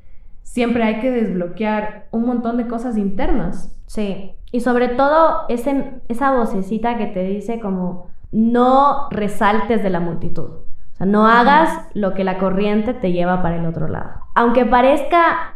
[0.42, 3.74] siempre hay que desbloquear un montón de cosas internas.
[3.86, 10.00] Sí, y sobre todo ese, esa vocecita que te dice como no resaltes de la
[10.00, 10.50] multitud.
[10.92, 14.12] O sea, no hagas lo que la corriente te lleva para el otro lado.
[14.34, 15.54] Aunque parezca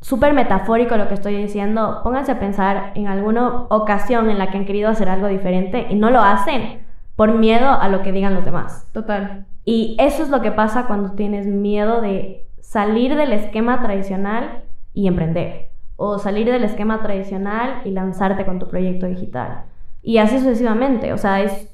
[0.00, 4.58] súper metafórico lo que estoy diciendo, pónganse a pensar en alguna ocasión en la que
[4.58, 6.86] han querido hacer algo diferente y no lo hacen
[7.16, 8.88] por miedo a lo que digan los demás.
[8.92, 9.46] Total.
[9.70, 15.06] Y eso es lo que pasa cuando tienes miedo de salir del esquema tradicional y
[15.06, 15.68] emprender.
[15.94, 19.66] O salir del esquema tradicional y lanzarte con tu proyecto digital.
[20.02, 21.12] Y así sucesivamente.
[21.12, 21.72] O sea, es,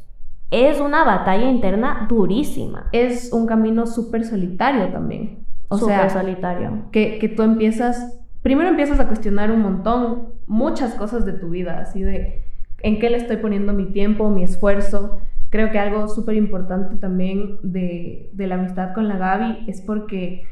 [0.50, 2.90] es una batalla interna durísima.
[2.92, 5.46] Es un camino súper solitario también.
[5.68, 6.90] O Súper sea, solitario.
[6.92, 11.78] que, que tú empiezas, primero empiezas a cuestionar un montón, muchas cosas de tu vida,
[11.80, 12.44] así de
[12.82, 15.18] en qué le estoy poniendo mi tiempo, mi esfuerzo.
[15.50, 20.44] Creo que algo súper importante también de, de la amistad con la Gaby es porque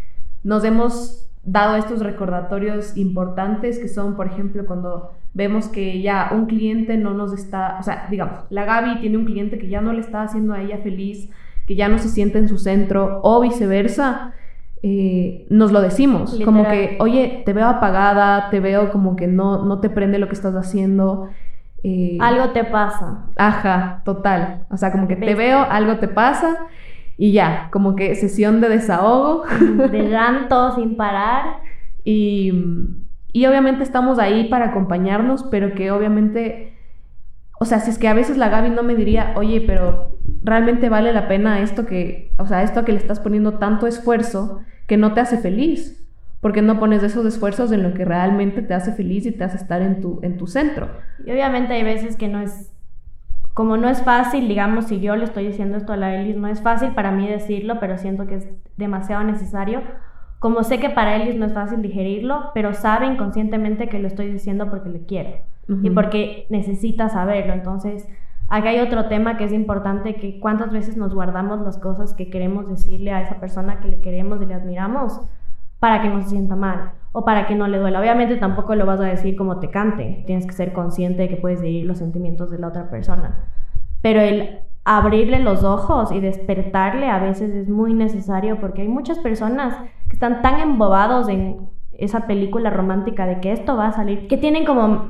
[0.42, 6.46] nos hemos dado estos recordatorios importantes que son, por ejemplo, cuando vemos que ya un
[6.46, 9.92] cliente no nos está, o sea, digamos, la Gaby tiene un cliente que ya no
[9.92, 11.28] le está haciendo a ella feliz,
[11.66, 14.32] que ya no se siente en su centro o viceversa,
[14.82, 19.64] eh, nos lo decimos, como que, oye, te veo apagada, te veo como que no,
[19.64, 21.30] no te prende lo que estás haciendo.
[21.84, 23.26] Eh, Algo te pasa.
[23.36, 24.64] Ajá, total.
[24.70, 26.66] O sea, como que te veo, algo te pasa
[27.18, 29.44] y ya, como que sesión de desahogo.
[29.90, 31.58] De llanto sin parar.
[32.02, 32.52] Y,
[33.32, 36.74] y obviamente estamos ahí para acompañarnos, pero que obviamente,
[37.60, 40.88] o sea, si es que a veces la Gaby no me diría, oye, pero realmente
[40.88, 44.96] vale la pena esto que, o sea, esto que le estás poniendo tanto esfuerzo que
[44.96, 46.03] no te hace feliz.
[46.44, 49.56] Porque no pones esos esfuerzos en lo que realmente te hace feliz y te hace
[49.56, 50.90] estar en tu, en tu centro.
[51.24, 52.70] Y obviamente hay veces que no es,
[53.54, 56.46] como no es fácil, digamos, si yo le estoy diciendo esto a la Elis, no
[56.48, 59.80] es fácil para mí decirlo, pero siento que es demasiado necesario.
[60.38, 64.30] Como sé que para Elis no es fácil digerirlo, pero sabe inconscientemente que lo estoy
[64.30, 65.30] diciendo porque le quiero
[65.82, 67.54] y porque necesita saberlo.
[67.54, 68.06] Entonces,
[68.50, 72.28] acá hay otro tema que es importante, que cuántas veces nos guardamos las cosas que
[72.28, 75.22] queremos decirle a esa persona que le queremos y le admiramos
[75.84, 78.00] para que no se sienta mal o para que no le duela.
[78.00, 81.36] Obviamente tampoco lo vas a decir como te cante, tienes que ser consciente de que
[81.36, 83.50] puedes herir los sentimientos de la otra persona.
[84.00, 89.18] Pero el abrirle los ojos y despertarle a veces es muy necesario porque hay muchas
[89.18, 89.76] personas
[90.08, 94.38] que están tan embobados en esa película romántica de que esto va a salir, que
[94.38, 95.08] tienen como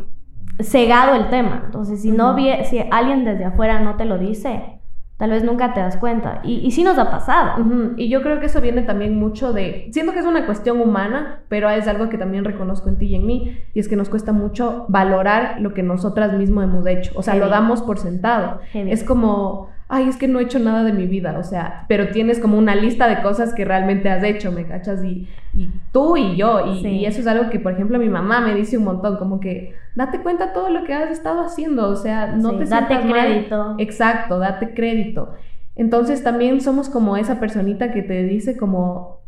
[0.58, 1.62] cegado el tema.
[1.66, 2.34] Entonces, si no
[2.64, 4.80] si alguien desde afuera no te lo dice,
[5.18, 6.40] tal vez nunca te das cuenta.
[6.42, 7.64] Y, y sí nos ha pasado.
[7.96, 11.40] Y yo creo que eso viene también mucho de, siento que es una cuestión humana,
[11.48, 14.08] pero es algo que también reconozco en ti y en mí, y es que nos
[14.08, 18.60] cuesta mucho valorar lo que nosotras mismas hemos hecho, o sea, lo damos por sentado.
[18.72, 22.08] Es como, ay, es que no he hecho nada de mi vida, o sea, pero
[22.08, 25.04] tienes como una lista de cosas que realmente has hecho, ¿me cachas?
[25.04, 26.88] Y, y tú y yo, y, Sí.
[26.88, 29.74] y eso es algo que, por ejemplo, mi mamá me dice un montón, como que,
[29.94, 33.04] date cuenta todo lo que has estado haciendo, o sea, no Sí, te date sientas
[33.04, 33.20] mal.
[33.26, 33.74] crédito.
[33.78, 35.34] Exacto, date crédito.
[35.76, 39.20] Entonces también somos como esa personita que te dice como,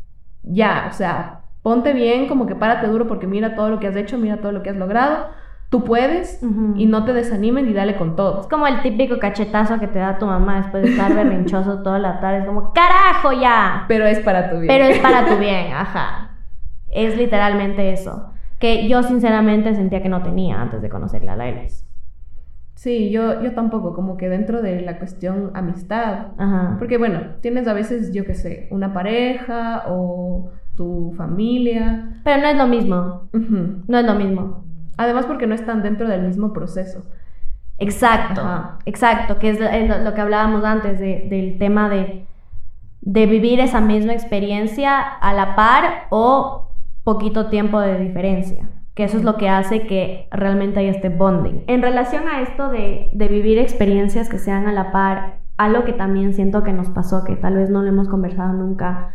[0.43, 3.97] ya, o sea, ponte bien, como que párate duro porque mira todo lo que has
[3.97, 5.27] hecho, mira todo lo que has logrado,
[5.69, 6.41] tú puedes
[6.77, 8.49] y no te desanimen y dale con Es todo.
[8.49, 12.21] como el típico cachetazo que te da tu mamá después de estar berrinchoso toda la
[12.21, 12.39] tarde.
[12.41, 13.85] Es como, carajo ya.
[13.89, 14.69] Pero es para tu bien.
[14.69, 16.31] Pero es para tu bien, ajá.
[16.91, 18.31] Es literalmente eso.
[18.59, 21.85] Que yo sinceramente sentía que no tenía antes de conocerla a la Elis.
[22.75, 26.29] Sí, yo, yo tampoco, como que dentro de la cuestión amistad.
[26.39, 26.77] Ajá.
[26.79, 32.21] Porque bueno, tienes a veces, yo qué sé, una pareja o tu familia.
[32.23, 33.29] Pero no es lo mismo.
[33.33, 33.83] Ujú.
[33.89, 34.66] No es lo mismo.
[34.97, 37.03] Además porque no están dentro del mismo proceso.
[37.79, 38.79] Exacto, Ajá.
[38.87, 42.27] exacto, que es lo- lo, lo que hablábamos antes de- del tema de,
[43.03, 46.71] de vivir esa misma experiencia a la par o
[47.05, 51.65] poquito tiempo de diferencia, que eso es lo que hace que realmente haya este bonding.
[51.67, 55.93] En relación a esto de, de vivir experiencias que sean a la par, algo que
[55.93, 59.11] también siento que nos pasó, que tal vez no lo hemos conversado nunca,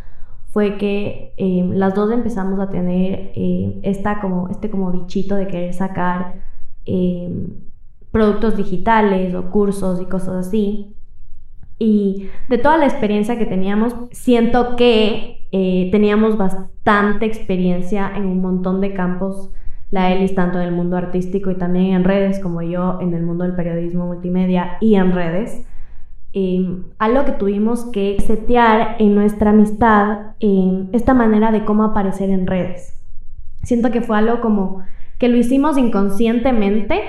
[0.52, 5.48] fue que eh, las dos empezamos a tener eh, esta como, este como bichito de
[5.48, 6.44] querer sacar
[6.86, 7.30] eh,
[8.12, 10.94] productos digitales o cursos y cosas así.
[11.80, 18.42] Y de toda la experiencia que teníamos, siento que eh, teníamos bastante experiencia en un
[18.42, 19.52] montón de campos.
[19.90, 23.24] La Elis, tanto en el mundo artístico y también en redes, como yo en el
[23.24, 25.66] mundo del periodismo multimedia y en redes.
[26.34, 26.66] Eh,
[26.98, 32.48] algo que tuvimos que setear en nuestra amistad, eh, esta manera de cómo aparecer en
[32.48, 32.98] redes.
[33.64, 34.82] Siento que fue algo como
[35.18, 37.04] que lo hicimos inconscientemente,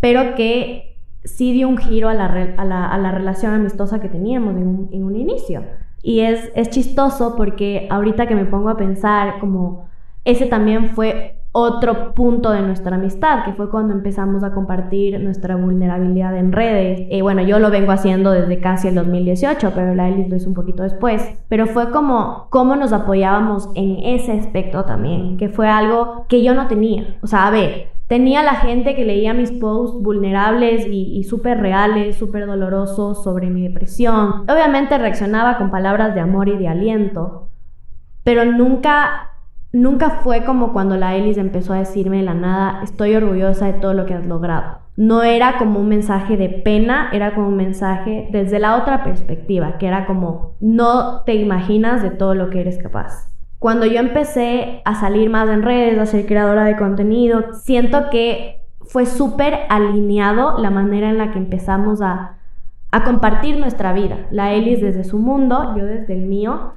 [0.00, 4.00] pero que sí dio un giro a la, re- a la, a la relación amistosa
[4.00, 5.62] que teníamos en un, en un inicio.
[6.02, 9.88] Y es, es chistoso porque ahorita que me pongo a pensar como
[10.24, 15.56] ese también fue otro punto de nuestra amistad, que fue cuando empezamos a compartir nuestra
[15.56, 17.08] vulnerabilidad en redes.
[17.10, 20.50] Y bueno, yo lo vengo haciendo desde casi el 2018, pero la Elis lo hizo
[20.50, 21.22] un poquito después.
[21.48, 26.54] Pero fue como cómo nos apoyábamos en ese aspecto también, que fue algo que yo
[26.54, 27.16] no tenía.
[27.22, 31.58] O sea, a ver, tenía la gente que leía mis posts vulnerables y, y súper
[31.58, 34.42] reales, súper dolorosos sobre mi depresión.
[34.42, 37.48] Obviamente reaccionaba con palabras de amor y de aliento,
[38.24, 39.30] pero nunca
[39.76, 43.74] nunca fue como cuando la Elis empezó a decirme de la nada, estoy orgullosa de
[43.74, 44.78] todo lo que has logrado.
[44.96, 49.76] No era como un mensaje de pena, era como un mensaje desde la otra perspectiva,
[49.76, 53.28] que era como, no te imaginas de todo lo que eres capaz.
[53.58, 58.62] Cuando yo empecé a salir más en redes, a ser creadora de contenido, siento que
[58.80, 62.38] fue súper alineado la manera en la que empezamos a,
[62.90, 64.26] a compartir nuestra vida.
[64.30, 66.72] La Elis desde su mundo, yo desde el mío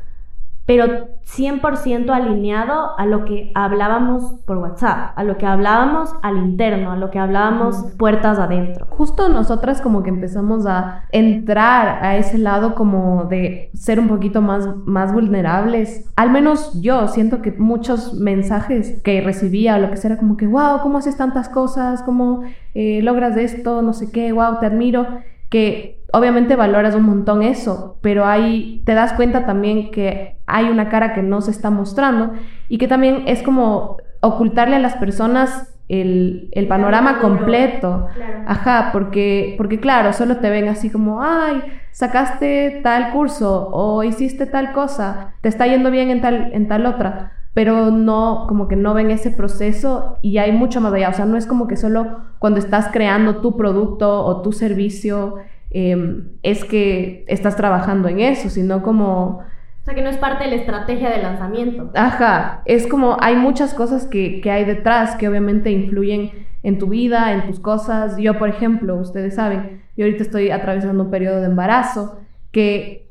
[0.69, 6.91] pero 100% alineado a lo que hablábamos por WhatsApp, a lo que hablábamos al interno,
[6.91, 8.85] a lo que hablábamos puertas adentro.
[8.91, 14.43] Justo nosotras como que empezamos a entrar a ese lado como de ser un poquito
[14.43, 16.07] más, más vulnerables.
[16.15, 20.37] Al menos yo siento que muchos mensajes que recibía o lo que sea era como
[20.37, 22.03] que, wow, ¿cómo haces tantas cosas?
[22.03, 22.43] ¿Cómo
[22.75, 23.81] eh, logras esto?
[23.81, 25.07] No sé qué, wow, te admiro.
[25.49, 30.89] Que obviamente valoras un montón eso, pero ahí te das cuenta también que hay una
[30.89, 32.33] cara que no se está mostrando
[32.67, 38.07] y que también es como ocultarle a las personas el, panorama completo.
[38.45, 44.45] Ajá, porque, porque claro, solo te ven así como, ay, sacaste tal curso o hiciste
[44.45, 48.75] tal cosa, te está yendo bien en tal, en tal otra pero no, como que
[48.75, 51.09] no ven ese proceso y hay mucho más allá.
[51.09, 55.35] O sea, no es como que solo cuando estás creando tu producto o tu servicio
[55.71, 59.43] Em, es que estás trabajando en eso, sino como...
[59.81, 61.91] O sea, que no es parte de la estrategia de lanzamiento.
[61.95, 66.31] Ajá, es como hay muchas cosas que, que hay detrás que obviamente influyen
[66.63, 68.17] en tu vida, en tus cosas.
[68.17, 72.19] Yo, por ejemplo, ustedes saben, yo ahorita estoy atravesando un periodo de embarazo
[72.51, 73.09] que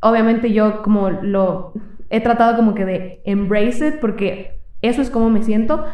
[0.00, 1.72] obviamente yo como lo
[2.10, 5.84] he tratado como que de embrace it porque eso es como me siento,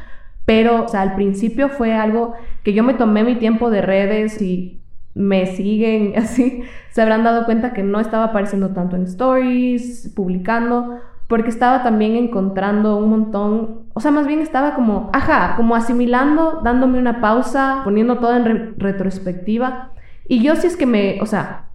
[0.44, 4.40] pero o sea, al principio fue algo que yo me tomé mi tiempo de redes
[4.42, 4.80] y
[5.14, 10.98] me siguen así, se habrán dado cuenta que no estaba apareciendo tanto en stories, publicando,
[11.28, 16.60] porque estaba también encontrando un montón, o sea, más bien estaba como, ajá, como asimilando,
[16.62, 19.92] dándome una pausa, poniendo todo en retrospectiva.
[20.28, 21.70] Y yo si es que me, o sea,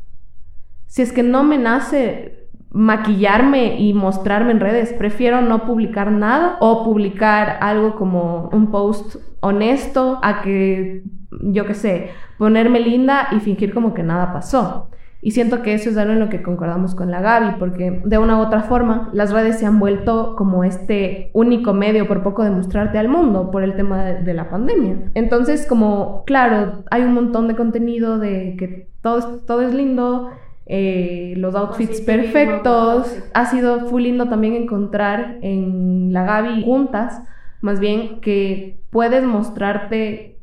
[0.86, 6.58] si es que no me nace maquillarme y mostrarme en redes, prefiero no publicar nada
[6.60, 13.40] o publicar algo como un post honesto a que, yo qué sé, ponerme linda y
[13.40, 14.90] fingir como que nada pasó.
[15.22, 18.18] Y siento que eso es algo en lo que concordamos con la Gaby, porque de
[18.18, 22.44] una u otra forma las redes se han vuelto como este único medio por poco
[22.44, 25.12] de mostrarte al mundo por el tema de, la pandemia.
[25.16, 30.30] Entonces, como, claro, hay un montón de contenido de que todo es, todo es lindo,
[30.66, 33.14] eh, los outfits perfectos.
[33.34, 37.22] Ha sido full lindo también encontrar en la Gaby juntas,
[37.60, 40.39] más bien que puedes mostrarte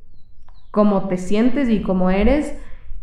[0.77, 2.55] cómo te sientes y cómo eres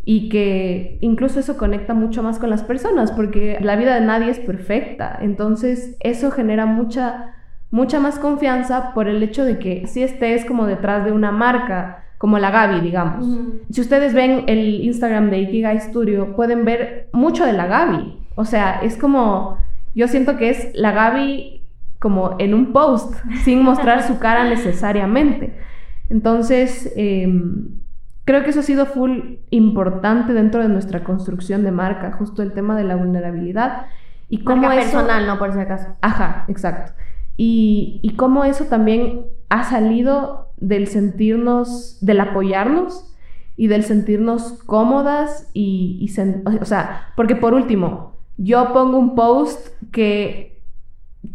[0.04, 4.30] y que incluso eso conecta mucho más con las personas porque la vida de nadie
[4.30, 5.18] es perfecta.
[5.20, 7.34] Entonces eso genera mucha,
[7.72, 12.04] mucha más confianza por el hecho de que si estés como detrás de una marca,
[12.16, 13.26] como la Gaby, digamos.
[13.70, 18.16] Si ustedes ven el Instagram de Ikigai Studio, pueden ver mucho de la Gaby.
[18.36, 19.58] O sea, es como,
[19.96, 21.62] yo siento que es la Gaby
[21.98, 25.54] como en un post, sin mostrar su cara necesariamente.
[26.10, 27.68] Entonces, em,
[28.24, 32.52] creo que eso ha sido full importante dentro de nuestra construcción de marca, justo el
[32.52, 33.86] tema de la vulnerabilidad.
[34.28, 35.96] Y cómo marca personal, no por si acaso.
[36.00, 36.92] Ajá, exacto.
[37.36, 43.14] Y, y cómo eso también ha salido del sentirnos, del apoyarnos
[43.56, 46.20] y del sentirnos cómodas y, y
[46.60, 50.60] o sea, porque por último, yo pongo un post que,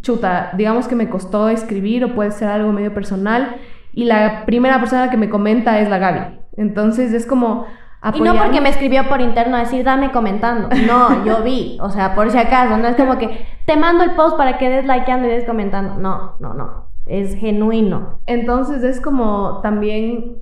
[0.01, 3.55] chuta, digamos que me costó escribir o puede ser algo medio personal
[3.99, 6.39] y la primera persona que me comenta es la Gaby.
[6.55, 7.65] Entonces es como...
[8.13, 10.69] Y no porque me escribió por interno a decir, dame comentando.
[10.87, 11.77] No, yo vi.
[11.81, 12.77] O sea, por si acaso.
[12.77, 15.95] No es como que te mando el post para que des likeando y des comentando.
[15.95, 16.85] No, no, no.
[17.07, 18.21] Es genuino.
[18.25, 20.37] Entonces es como también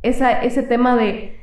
[0.00, 1.38] esa, ese tema de,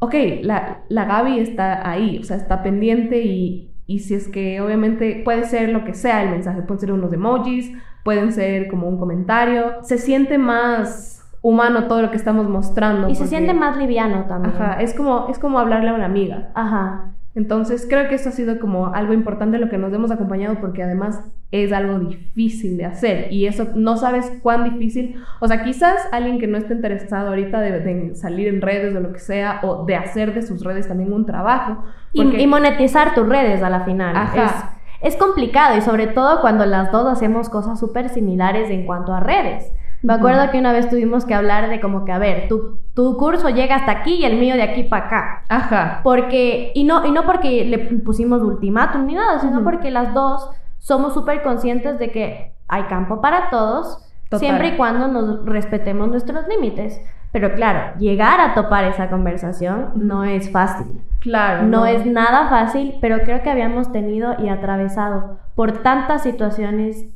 [0.00, 4.60] ok, la, la Gaby está ahí, o sea, está pendiente y, y si es que
[4.60, 7.72] obviamente puede ser lo que sea el mensaje, pueden ser unos emojis,
[8.02, 13.08] pueden ser como un comentario, se siente más humano todo lo que estamos mostrando.
[13.08, 14.54] Y se siente más liviano también.
[14.54, 16.50] Ajá, es como, es como hablarle a una amiga.
[16.54, 17.12] Ajá.
[17.34, 20.82] Entonces creo que eso ha sido como algo importante lo que nos hemos acompañado porque
[20.82, 21.20] además
[21.62, 26.40] es algo difícil de hacer y eso no sabes cuán difícil, o sea, quizás alguien
[26.40, 29.94] que no esté interesado ahorita de, salir en redes o lo que sea o de
[29.94, 31.84] hacer de sus redes también un trabajo.
[32.12, 34.16] Y, monetizar tus redes a la final.
[34.16, 34.74] Ajá.
[35.00, 39.12] Es, es complicado y sobre todo cuando las dos hacemos cosas súper similares en cuanto
[39.12, 39.72] a redes.
[40.04, 43.16] Me acuerdo que una vez tuvimos que hablar de como que, a ver, tu, tu
[43.16, 45.44] curso llega hasta aquí y el mío de aquí para acá.
[45.48, 46.00] Ajá.
[46.02, 50.50] Porque, y no, y no porque le pusimos ultimátum ni nada, sino porque las dos
[50.84, 54.06] somos súper conscientes de que hay campo para todos,
[54.38, 57.00] siempre y cuando nos respetemos nuestros límites.
[57.32, 61.00] Pero claro, llegar a topar esa conversación no es fácil.
[61.20, 61.62] Claro.
[61.62, 67.06] No, es nada fácil, pero creo que habíamos tenido y atravesado por tantas situaciones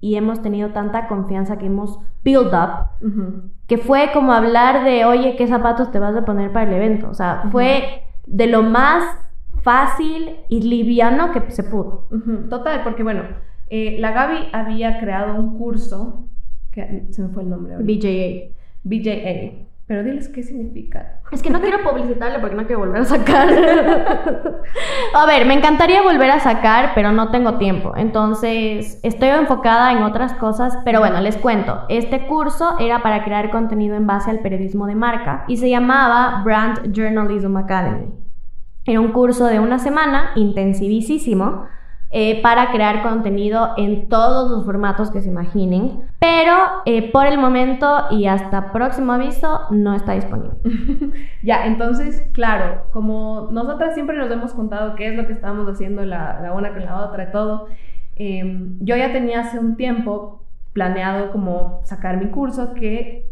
[0.00, 3.08] y hemos tenido tanta confianza que hemos build up,
[3.66, 7.10] que fue como hablar de, oye, ¿qué zapatos te vas a poner para el evento?
[7.10, 9.04] O sea, fue de lo más
[9.62, 12.08] fácil y liviano que se pudo.
[12.48, 13.22] Total, porque bueno,
[13.70, 16.28] eh, la Gaby había creado un curso,
[16.70, 18.54] que se me fue el nombre BJA.
[18.82, 19.68] BJA.
[19.88, 21.22] Pero diles qué significa.
[21.32, 23.48] Es que no quiero publicitarle porque no quiero volver a sacar.
[25.14, 27.94] a ver, me encantaría volver a sacar, pero no tengo tiempo.
[27.96, 30.76] Entonces, estoy enfocada en otras cosas.
[30.84, 31.86] Pero bueno, les cuento.
[31.88, 36.42] Este curso era para crear contenido en base al periodismo de marca y se llamaba
[36.44, 38.27] Brand Journalism Academy.
[38.84, 41.66] Era un curso de una semana, intensivísimo
[42.10, 46.54] eh, para crear contenido en todos los formatos que se imaginen, pero
[46.86, 50.56] eh, por el momento y hasta próximo aviso no está disponible.
[51.42, 56.02] ya, entonces, claro, como nosotras siempre nos hemos contado qué es lo que estamos haciendo
[56.06, 57.66] la, una con la otra y todo,
[58.16, 63.26] em, yo ya tenía hace un tiempo planeado como sacar mi curso que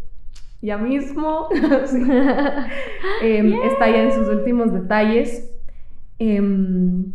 [0.61, 1.49] ya mismo
[3.21, 5.51] em, está ya en sus últimos detalles.
[6.19, 7.05] Em,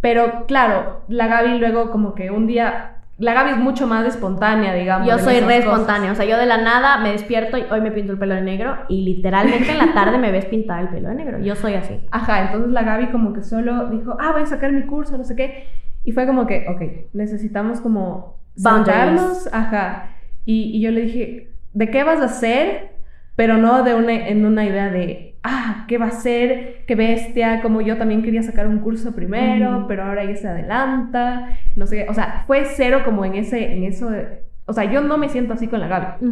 [0.00, 4.72] pero claro, la Gaby luego como que un día la Gaby es mucho más espontánea,
[4.74, 5.08] digamos.
[5.08, 7.90] Yo soy re espontánea, o sea, yo de la nada me despierto y hoy me
[7.90, 11.08] pinto el pelo de negro y literalmente en la tarde me ves pintar el pelo
[11.08, 11.38] de negro.
[11.40, 12.00] Yo soy así.
[12.12, 15.24] Ajá, entonces la Gaby como que solo dijo, ah, voy a sacar mi curso, no
[15.24, 15.66] sé qué.
[16.04, 20.10] Y fue como que, ok, necesitamos como sentarnos, ajá.
[20.44, 22.90] Y, y, yo le dije, ¿de qué vas a hacer?
[23.36, 26.84] Pero no de una, en una idea de, ah, ¿qué va a ser?
[26.86, 31.56] Qué bestia, como yo también quería sacar un curso primero, pero ahora ya se adelanta,
[31.76, 35.00] no sé, o sea, fue cero como en ese, en eso de, o sea, yo
[35.00, 36.26] no me siento así con la Gaby.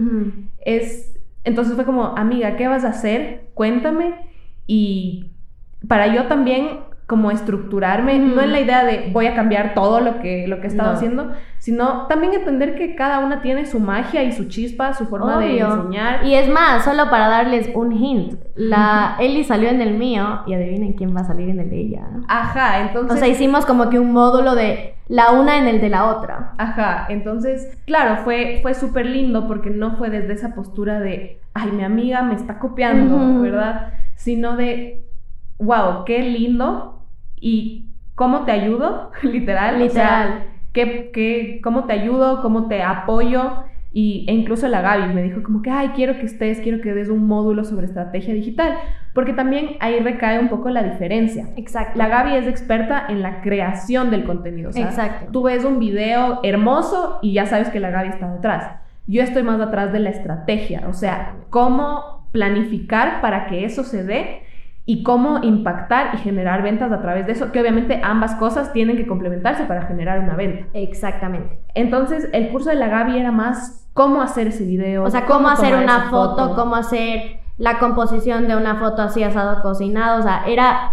[0.64, 3.45] Es, entonces fue como, amiga, ¿qué vas a hacer?
[3.55, 4.14] Cuéntame
[4.66, 5.30] y
[5.87, 10.18] para yo también como estructurarme, no en la idea de voy a cambiar todo lo
[10.18, 14.24] que, lo que he estado haciendo, sino también entender que cada una tiene su magia
[14.24, 16.24] y su chispa, su forma de enseñar.
[16.24, 20.54] Y es más, solo para darles un hint, la Eli salió en el mío y
[20.54, 22.07] adivinen quién va a salir en el de ella.
[22.26, 23.16] Ajá, entonces...
[23.16, 26.54] O sea, hicimos como que un módulo de la una en el de la otra.
[26.59, 31.70] Ajá, entonces, claro, fue, fue súper lindo porque no fue desde esa postura de, ay,
[31.70, 33.92] mi amiga me está copiando, ¿verdad?
[34.16, 35.04] Sino de,
[35.59, 36.95] wow, qué lindo
[37.41, 39.78] y cómo te ayudo, literal.
[39.78, 40.45] Literal.
[40.84, 42.43] ¿qué, cómo te ayudo?
[42.43, 43.64] ¿Cómo te apoyo?
[43.93, 46.93] Y, e incluso la Gaby me dijo como que, ay, quiero que estés, quiero que
[46.93, 48.74] des un módulo sobre estrategia digital,
[49.14, 51.49] porque también ahí recae un poco la diferencia.
[51.57, 51.99] Exacto.
[51.99, 54.70] La Gaby es experta en la creación del contenido.
[54.74, 55.32] Exacto.
[55.32, 58.70] Tú ves un video hermoso y ya sabes que la Gaby está detrás.
[59.07, 64.05] Yo estoy más atrás de la estrategia, o sea, cómo planificar para que eso se
[64.05, 64.43] dé
[64.89, 68.97] y cómo impactar y generar ventas a través de eso, que obviamente ambas cosas tienen
[68.97, 70.66] que complementarse para generar una venta.
[70.74, 71.59] Exactamente.
[71.74, 75.03] Entonces, el curso de la Gaby era más cómo hacer ese video.
[75.03, 79.61] O sea, cómo, hacer una foto, cómo hacer la composición de una foto así asado
[79.61, 80.93] cocinado, o sea, era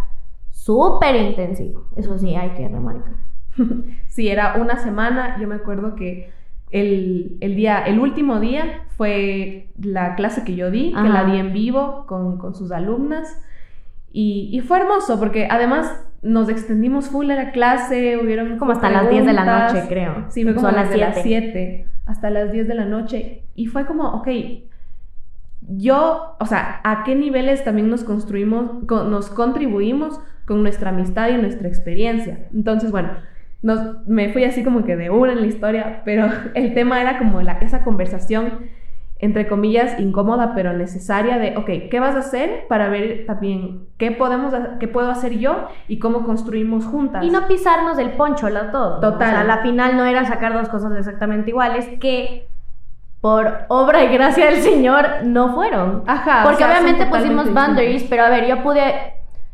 [0.49, 1.85] súper intensivo.
[1.95, 3.13] Eso sí, hay que remarcar.
[4.07, 6.33] sí, era una semana, yo me acuerdo que
[6.71, 11.53] el, día, el último día fue la clase que yo di, que la di en
[11.53, 13.39] vivo con, con sus alumnas.
[14.15, 19.09] Y, fue hermoso porque además nos extendimos full a la clase, hubieron como hasta las
[19.09, 20.25] 10 de la noche, creo.
[20.29, 20.89] Sí, fue como las
[21.21, 23.43] 7 hasta las 10 de la noche.
[23.55, 24.27] Y fue como, ok,
[25.61, 31.37] yo, o sea, ¿a qué niveles también nos construimos, nos contribuimos con nuestra amistad y
[31.37, 32.47] nuestra experiencia?
[32.53, 33.09] Entonces, bueno,
[33.61, 37.17] nos, me fui así como que de una en la historia, pero el tema era
[37.17, 38.59] como la, esa conversación
[39.23, 44.11] entre comillas, incómoda, pero necesaria de, ok, ¿qué vas a hacer para ver también qué,
[44.11, 47.23] podemos, qué puedo hacer yo y cómo construimos juntas?
[47.23, 48.99] Y no pisarnos del poncho, la todo.
[48.99, 49.29] Total.
[49.29, 52.47] O sea, la final no era sacar dos cosas exactamente iguales que
[53.21, 56.03] por obra y gracia del Señor no fueron.
[56.05, 56.41] Ajá.
[56.43, 58.83] Porque obviamente pusimos boundaries, pero a ver, yo pude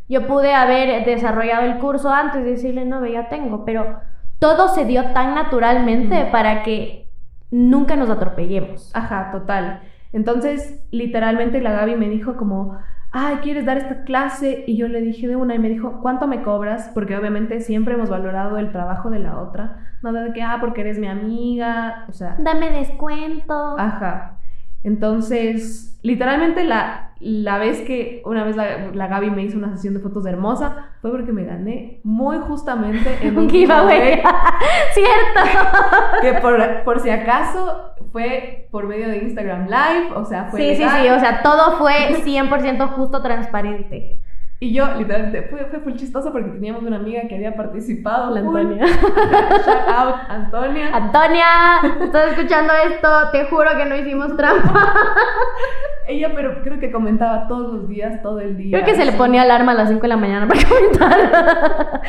[0.10, 4.00] Yo pude haber desarrollado el curso antes de decirle, no, ve, ya tengo, pero
[4.40, 7.09] todo se dio tan naturalmente para que
[7.52, 8.95] nunca nos atropellemos.
[8.95, 9.82] Ajá, total.
[10.12, 12.78] Entonces, literalmente la Gaby me dijo como,
[13.12, 14.64] ay, ¿quieres dar esta clase?
[14.68, 16.89] Y yo le dije de una y me dijo, ¿cuánto me cobras?
[16.93, 19.86] Porque obviamente siempre hemos valorado el trabajo de la otra.
[20.02, 22.38] No de que, ah, porque eres mi amiga, o sea...
[22.39, 23.78] Dame descuento.
[23.78, 24.39] Ajá.
[24.84, 29.94] Entonces, literalmente la, la vez que una vez la, la, Gaby me hizo una sesión
[29.94, 34.22] de fotos hermosa fue porque me gané muy justamente en un giveaway.
[34.94, 35.62] ¡Cierto!
[36.22, 40.62] que por, por, si acaso fue por medio de Instagram Live, o sea, fue.
[40.62, 44.22] Sí, sí, sí, o sea, todo fue 100% justo transparente.
[44.62, 48.34] Y yo, literalmente, fue, fue muy chistoso porque teníamos una amiga que había participado.
[48.34, 48.86] La Antonia.
[49.66, 50.89] Shout out, Antonia.
[50.93, 51.45] Antonia,
[52.01, 54.93] estás escuchando esto, te juro que no hicimos trampa.
[56.10, 58.78] Ella, pero creo que comentaba todos los días, todo el día.
[58.78, 62.01] Creo que se le ponía alarma a las 5 de la mañana para comentar.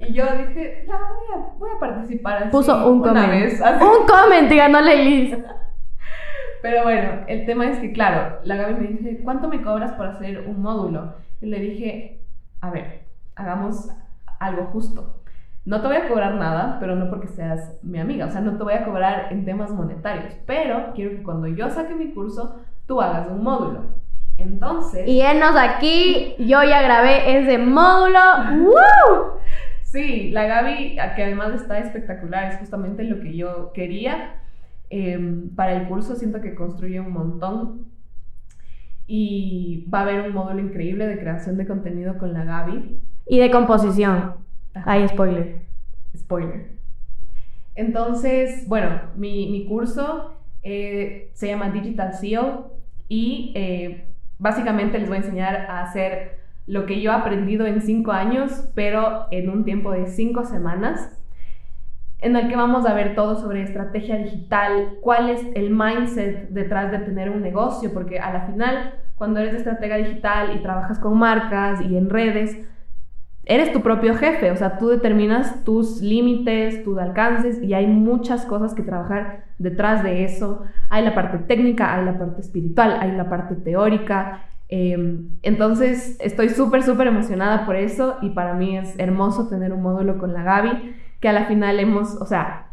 [0.08, 2.38] y yo dije, ya, voy a, voy a participar.
[2.38, 3.30] Así, Puso un comment.
[3.30, 3.60] Vez.
[3.60, 5.36] Un comment la Liz.
[6.60, 10.06] Pero bueno, el tema es que, claro, la Gaby me dice, ¿cuánto me cobras por
[10.06, 11.22] hacer un módulo?
[11.44, 12.20] Y le dije,
[12.62, 13.02] a ver,
[13.36, 13.90] hagamos
[14.40, 15.20] algo justo.
[15.66, 18.24] No te voy a cobrar nada, pero no porque seas mi amiga.
[18.24, 20.32] O sea, no te voy a cobrar en temas monetarios.
[20.46, 23.82] Pero quiero que cuando yo saque mi curso, tú hagas un módulo.
[24.38, 25.06] Entonces...
[25.06, 28.20] Y enos aquí, yo ya grabé ese módulo.
[28.60, 29.38] ¡Woo!
[29.82, 34.40] Sí, la Gaby, que además está espectacular, es justamente lo que yo quería.
[34.88, 35.18] Eh,
[35.54, 37.93] para el curso siento que construye un montón
[39.06, 42.98] y va a haber un módulo increíble de creación de contenido con la Gaby.
[43.26, 44.34] Y de composición.
[44.74, 45.62] Hay spoiler.
[46.16, 46.74] Spoiler.
[47.74, 52.72] Entonces, bueno, mi, mi curso eh, se llama Digital SEO
[53.08, 54.06] y eh,
[54.38, 58.68] básicamente les voy a enseñar a hacer lo que yo he aprendido en cinco años,
[58.74, 61.20] pero en un tiempo de cinco semanas
[62.24, 66.90] en el que vamos a ver todo sobre estrategia digital, cuál es el mindset detrás
[66.90, 71.18] de tener un negocio, porque a la final, cuando eres estratega digital y trabajas con
[71.18, 72.56] marcas y en redes,
[73.44, 78.46] eres tu propio jefe, o sea, tú determinas tus límites, tus alcances y hay muchas
[78.46, 80.62] cosas que trabajar detrás de eso.
[80.88, 84.44] Hay la parte técnica, hay la parte espiritual, hay la parte teórica.
[84.70, 89.82] Eh, entonces, estoy súper, súper emocionada por eso y para mí es hermoso tener un
[89.82, 92.66] módulo con la Gaby que a la final hemos, o sea,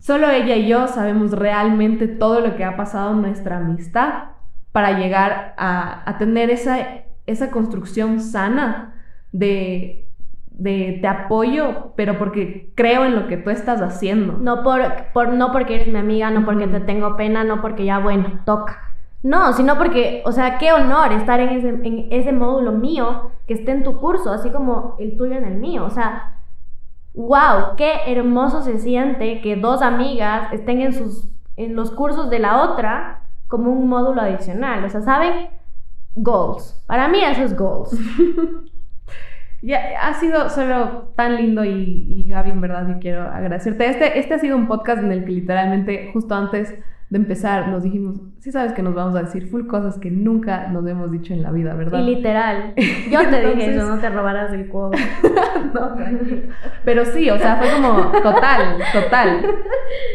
[0.00, 4.30] solo ella y yo sabemos realmente todo lo que ha pasado en nuestra amistad
[4.72, 6.78] para llegar a, a tener esa,
[7.26, 10.08] esa construcción sana de,
[10.50, 14.32] de, de, apoyo, pero porque creo en lo que tú estás haciendo.
[14.38, 14.82] No, por,
[15.14, 18.40] por, no porque eres mi amiga, no porque te tengo pena, no porque ya, bueno,
[18.44, 18.80] toca.
[19.22, 23.54] No, sino porque, o sea, qué honor estar en ese, en ese módulo mío que
[23.54, 25.84] esté en tu curso, así como el tuyo en el mío.
[25.84, 26.35] O sea,
[27.16, 32.38] wow, qué hermoso se siente que dos amigas estén en, sus, en los cursos de
[32.38, 34.84] la otra como un módulo adicional.
[34.84, 35.48] O sea, ¿saben?
[36.14, 36.84] Goals.
[36.86, 37.98] Para mí eso es goals.
[39.62, 43.88] ya, ha sido solo tan lindo y, Gaby, en verdad, yo quiero agradecerte.
[43.88, 46.74] Este, este ha sido un podcast en el que literalmente justo antes
[47.08, 50.68] de empezar nos dijimos, sí sabes que nos vamos a decir full cosas que nunca
[50.68, 52.00] nos hemos dicho en la vida, ¿verdad?
[52.00, 52.74] Y literal.
[52.76, 53.56] Yo te Entonces...
[53.56, 54.90] dije eso, no te robarás el cubo.
[55.74, 55.96] no.
[56.84, 59.46] Pero sí, o sea, fue como total, total.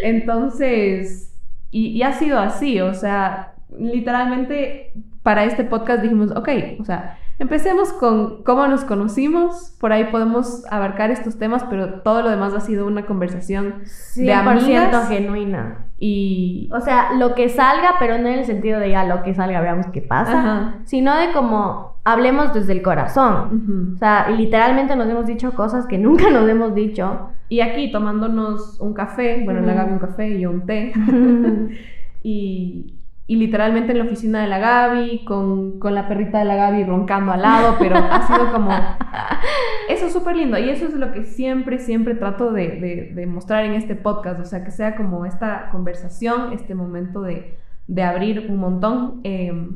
[0.04, 1.34] Entonces,
[1.70, 7.18] y, y ha sido así, o sea, literalmente para este podcast dijimos, ok, o sea,
[7.39, 12.54] empecemos con cómo nos conocimos, por ahí podemos abarcar estos temas, pero todo lo demás
[12.54, 15.91] ha sido una conversación 100% de amigas genuina.
[16.04, 16.68] Y...
[16.74, 19.62] O sea, lo que salga, pero no en el sentido de ya lo que salga,
[19.62, 20.76] veamos qué pasa, Ajá.
[20.84, 23.34] sino de como hablemos desde el corazón.
[23.36, 23.95] Uh -huh.
[23.95, 27.30] O sea, literalmente nos hemos dicho cosas que nunca nos hemos dicho.
[27.49, 29.68] Y aquí tomándonos un café, bueno, uh -huh.
[29.68, 30.91] la Gaby un café y yo un té.
[32.24, 32.95] y,
[33.32, 36.84] y literalmente en la oficina de la Gaby, con, con, la perrita de la Gaby
[36.84, 38.72] roncando al lado, pero ha sido como...
[39.88, 43.26] Eso es súper lindo y eso es lo que siempre, siempre trato de, de, de,
[43.28, 47.58] mostrar en este podcast, o sea, que sea como esta conversación, este momento de,
[47.88, 49.22] de abrir un montón.
[49.24, 49.70] Eh,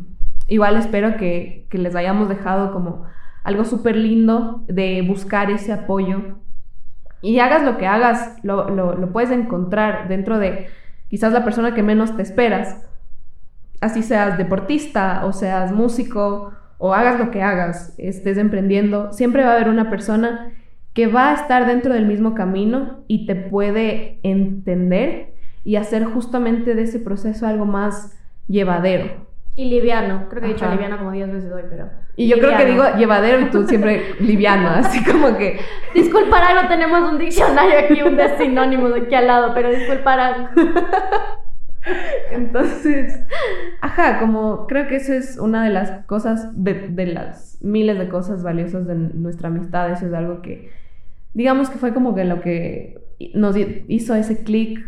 [0.50, 3.04] igual espero que, que, les hayamos dejado como
[3.46, 6.40] algo súper lindo de buscar ese apoyo.
[7.22, 10.68] Y hagas lo que hagas, lo, lo, lo puedes encontrar dentro de
[11.08, 12.86] quizás la persona que menos te esperas
[13.86, 19.52] así seas deportista o seas músico o hagas lo que hagas, estés emprendiendo, siempre va
[19.52, 20.52] a haber una persona
[20.94, 26.76] que va a estar dentro del mismo camino y te puede entender y hacer justamente
[26.76, 28.18] de ese proceso algo más
[28.48, 29.26] llevadero.
[29.56, 30.74] Y liviano, creo que he dicho Ajá.
[30.74, 31.90] liviano como 10 veces hoy, pero...
[32.18, 35.60] Y yo creo que digo llevadero y tú siempre liviano, así como que...
[35.94, 40.50] Disculparán, no tenemos un diccionario aquí, un de sinónimos aquí al lado, pero disculparán.
[42.32, 43.20] Entonces,
[43.82, 48.10] ajá, como creo que eso es una de las cosas, de, de las miles de
[48.10, 50.70] cosas valiosas de nuestra amistad, eso es algo que,
[51.34, 53.00] digamos que fue como que lo que
[53.34, 54.80] nos hi- hizo ese clic.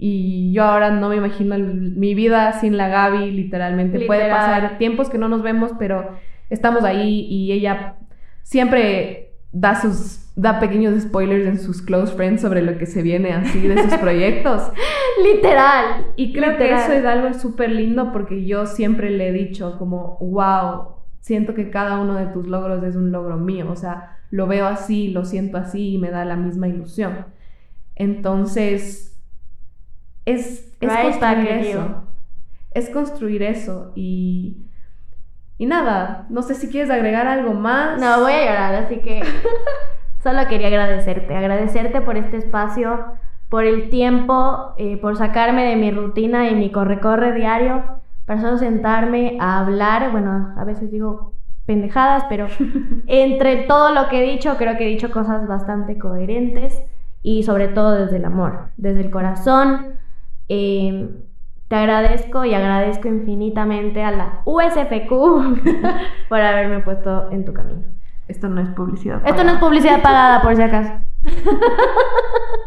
[0.00, 3.98] Y yo ahora no me imagino el- mi vida sin la Gaby, literalmente.
[4.06, 6.12] Puede pasar tiempos que no nos vemos, pero
[6.50, 7.96] estamos ahí y ella
[8.42, 13.32] siempre da sus da pequeños spoilers en sus close friends sobre lo que se viene
[13.32, 14.70] así de sus proyectos.
[15.22, 16.12] Literal.
[16.14, 20.16] Y creo que eso es algo súper lindo porque yo siempre le he dicho como,
[20.20, 24.46] wow, siento que cada uno de tus logros es un logro mío, o sea, lo
[24.46, 27.26] veo así, lo siento así y me da la misma ilusión.
[27.96, 29.20] Entonces,
[30.24, 31.78] es, es Right construir eso.
[31.78, 31.94] you.
[32.74, 34.67] Es construir eso y,
[35.58, 38.00] y nada, no sé si quieres agregar algo más.
[38.00, 39.22] No, voy a llorar, así que
[40.22, 43.04] solo quería agradecerte, agradecerte por este espacio,
[43.48, 47.82] por el tiempo, eh, por sacarme de mi rutina y mi corre-corre diario,
[48.24, 51.32] para solo sentarme a hablar, bueno, a veces digo
[51.66, 52.46] pendejadas, pero
[53.08, 56.80] entre todo lo que he dicho, creo que he dicho cosas bastante coherentes
[57.22, 59.98] y sobre todo desde el amor, desde el corazón.
[60.48, 61.10] Eh,
[61.68, 65.10] te agradezco y agradezco infinitamente a la USFQ
[66.28, 67.84] por haberme puesto en tu camino.
[68.26, 69.22] Esto no es publicidad.
[69.26, 70.92] Esto no es publicidad pagada, por si acaso.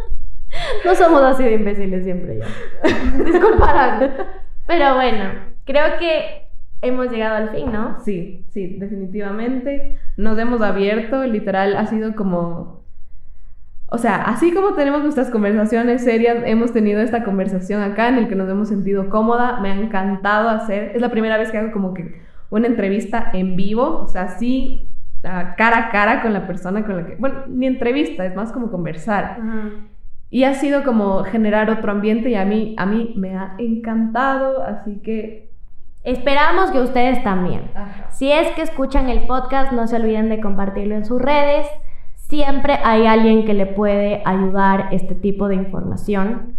[0.85, 2.45] No somos así de imbéciles siempre ya.
[3.23, 4.13] Disculparán.
[4.67, 5.31] Pero bueno,
[5.65, 6.47] creo que
[6.81, 7.99] hemos llegado al fin, ¿no?
[7.99, 9.97] Sí, sí, definitivamente.
[10.17, 12.80] Nos hemos abierto, literal, ha sido como...
[13.93, 18.29] O sea, así como tenemos nuestras conversaciones serias, hemos tenido esta conversación acá en el
[18.29, 19.59] que nos hemos sentido cómoda.
[19.59, 20.93] Me ha encantado hacer.
[20.95, 24.87] Es la primera vez que hago como que una entrevista en vivo, o sea, así
[25.23, 27.15] a cara a cara con la persona con la que...
[27.15, 29.39] Bueno, ni entrevista, es más como conversar.
[30.29, 34.63] Y ha sido como generar otro ambiente y a mí, a mí me ha encantado,
[34.63, 35.51] así que...
[36.05, 37.69] Esperamos que ustedes también.
[38.09, 41.67] Si es que escuchan el podcast, no se olviden de compartirlo en sus redes.
[42.31, 46.53] Siempre hay alguien que le puede ayudar este tipo de información.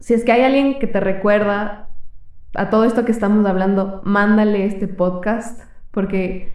[0.00, 1.90] Si es que hay alguien que te recuerda
[2.56, 6.52] a todo esto que estamos hablando, mándale este podcast, porque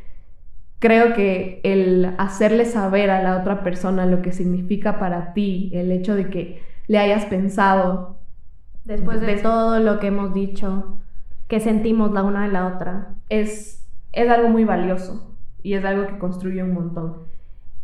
[0.80, 5.90] creo que el hacerle saber a la otra persona lo que significa para ti, el
[5.90, 8.20] hecho de que le hayas pensado,
[8.84, 10.98] Después de todo lo que hemos dicho,
[11.48, 13.16] que sentimos la una de la otra.
[13.30, 17.31] es, es algo muy valioso y es algo que construye un montón.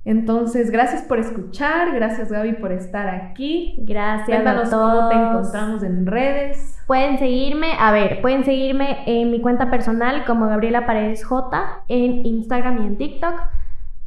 [0.07, 3.75] Entonces, gracias por escuchar, gracias Gaby por estar aquí.
[3.79, 4.95] Gracias Cuéntanos a todos.
[4.95, 6.81] cómo te encontramos en redes.
[6.87, 12.25] Pueden seguirme, a ver, pueden seguirme en mi cuenta personal como Gabriela Paredes J en
[12.25, 13.35] Instagram y en TikTok.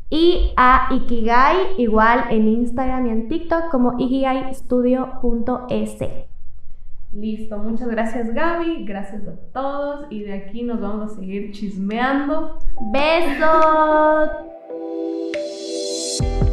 [0.09, 5.99] Y a Ikigai igual en Instagram y en TikTok como ikigaistudio.es.
[7.13, 12.57] Listo, muchas gracias Gaby, gracias a todos y de aquí nos vamos a seguir chismeando.
[12.91, 14.31] Besos.
[16.19, 16.50] you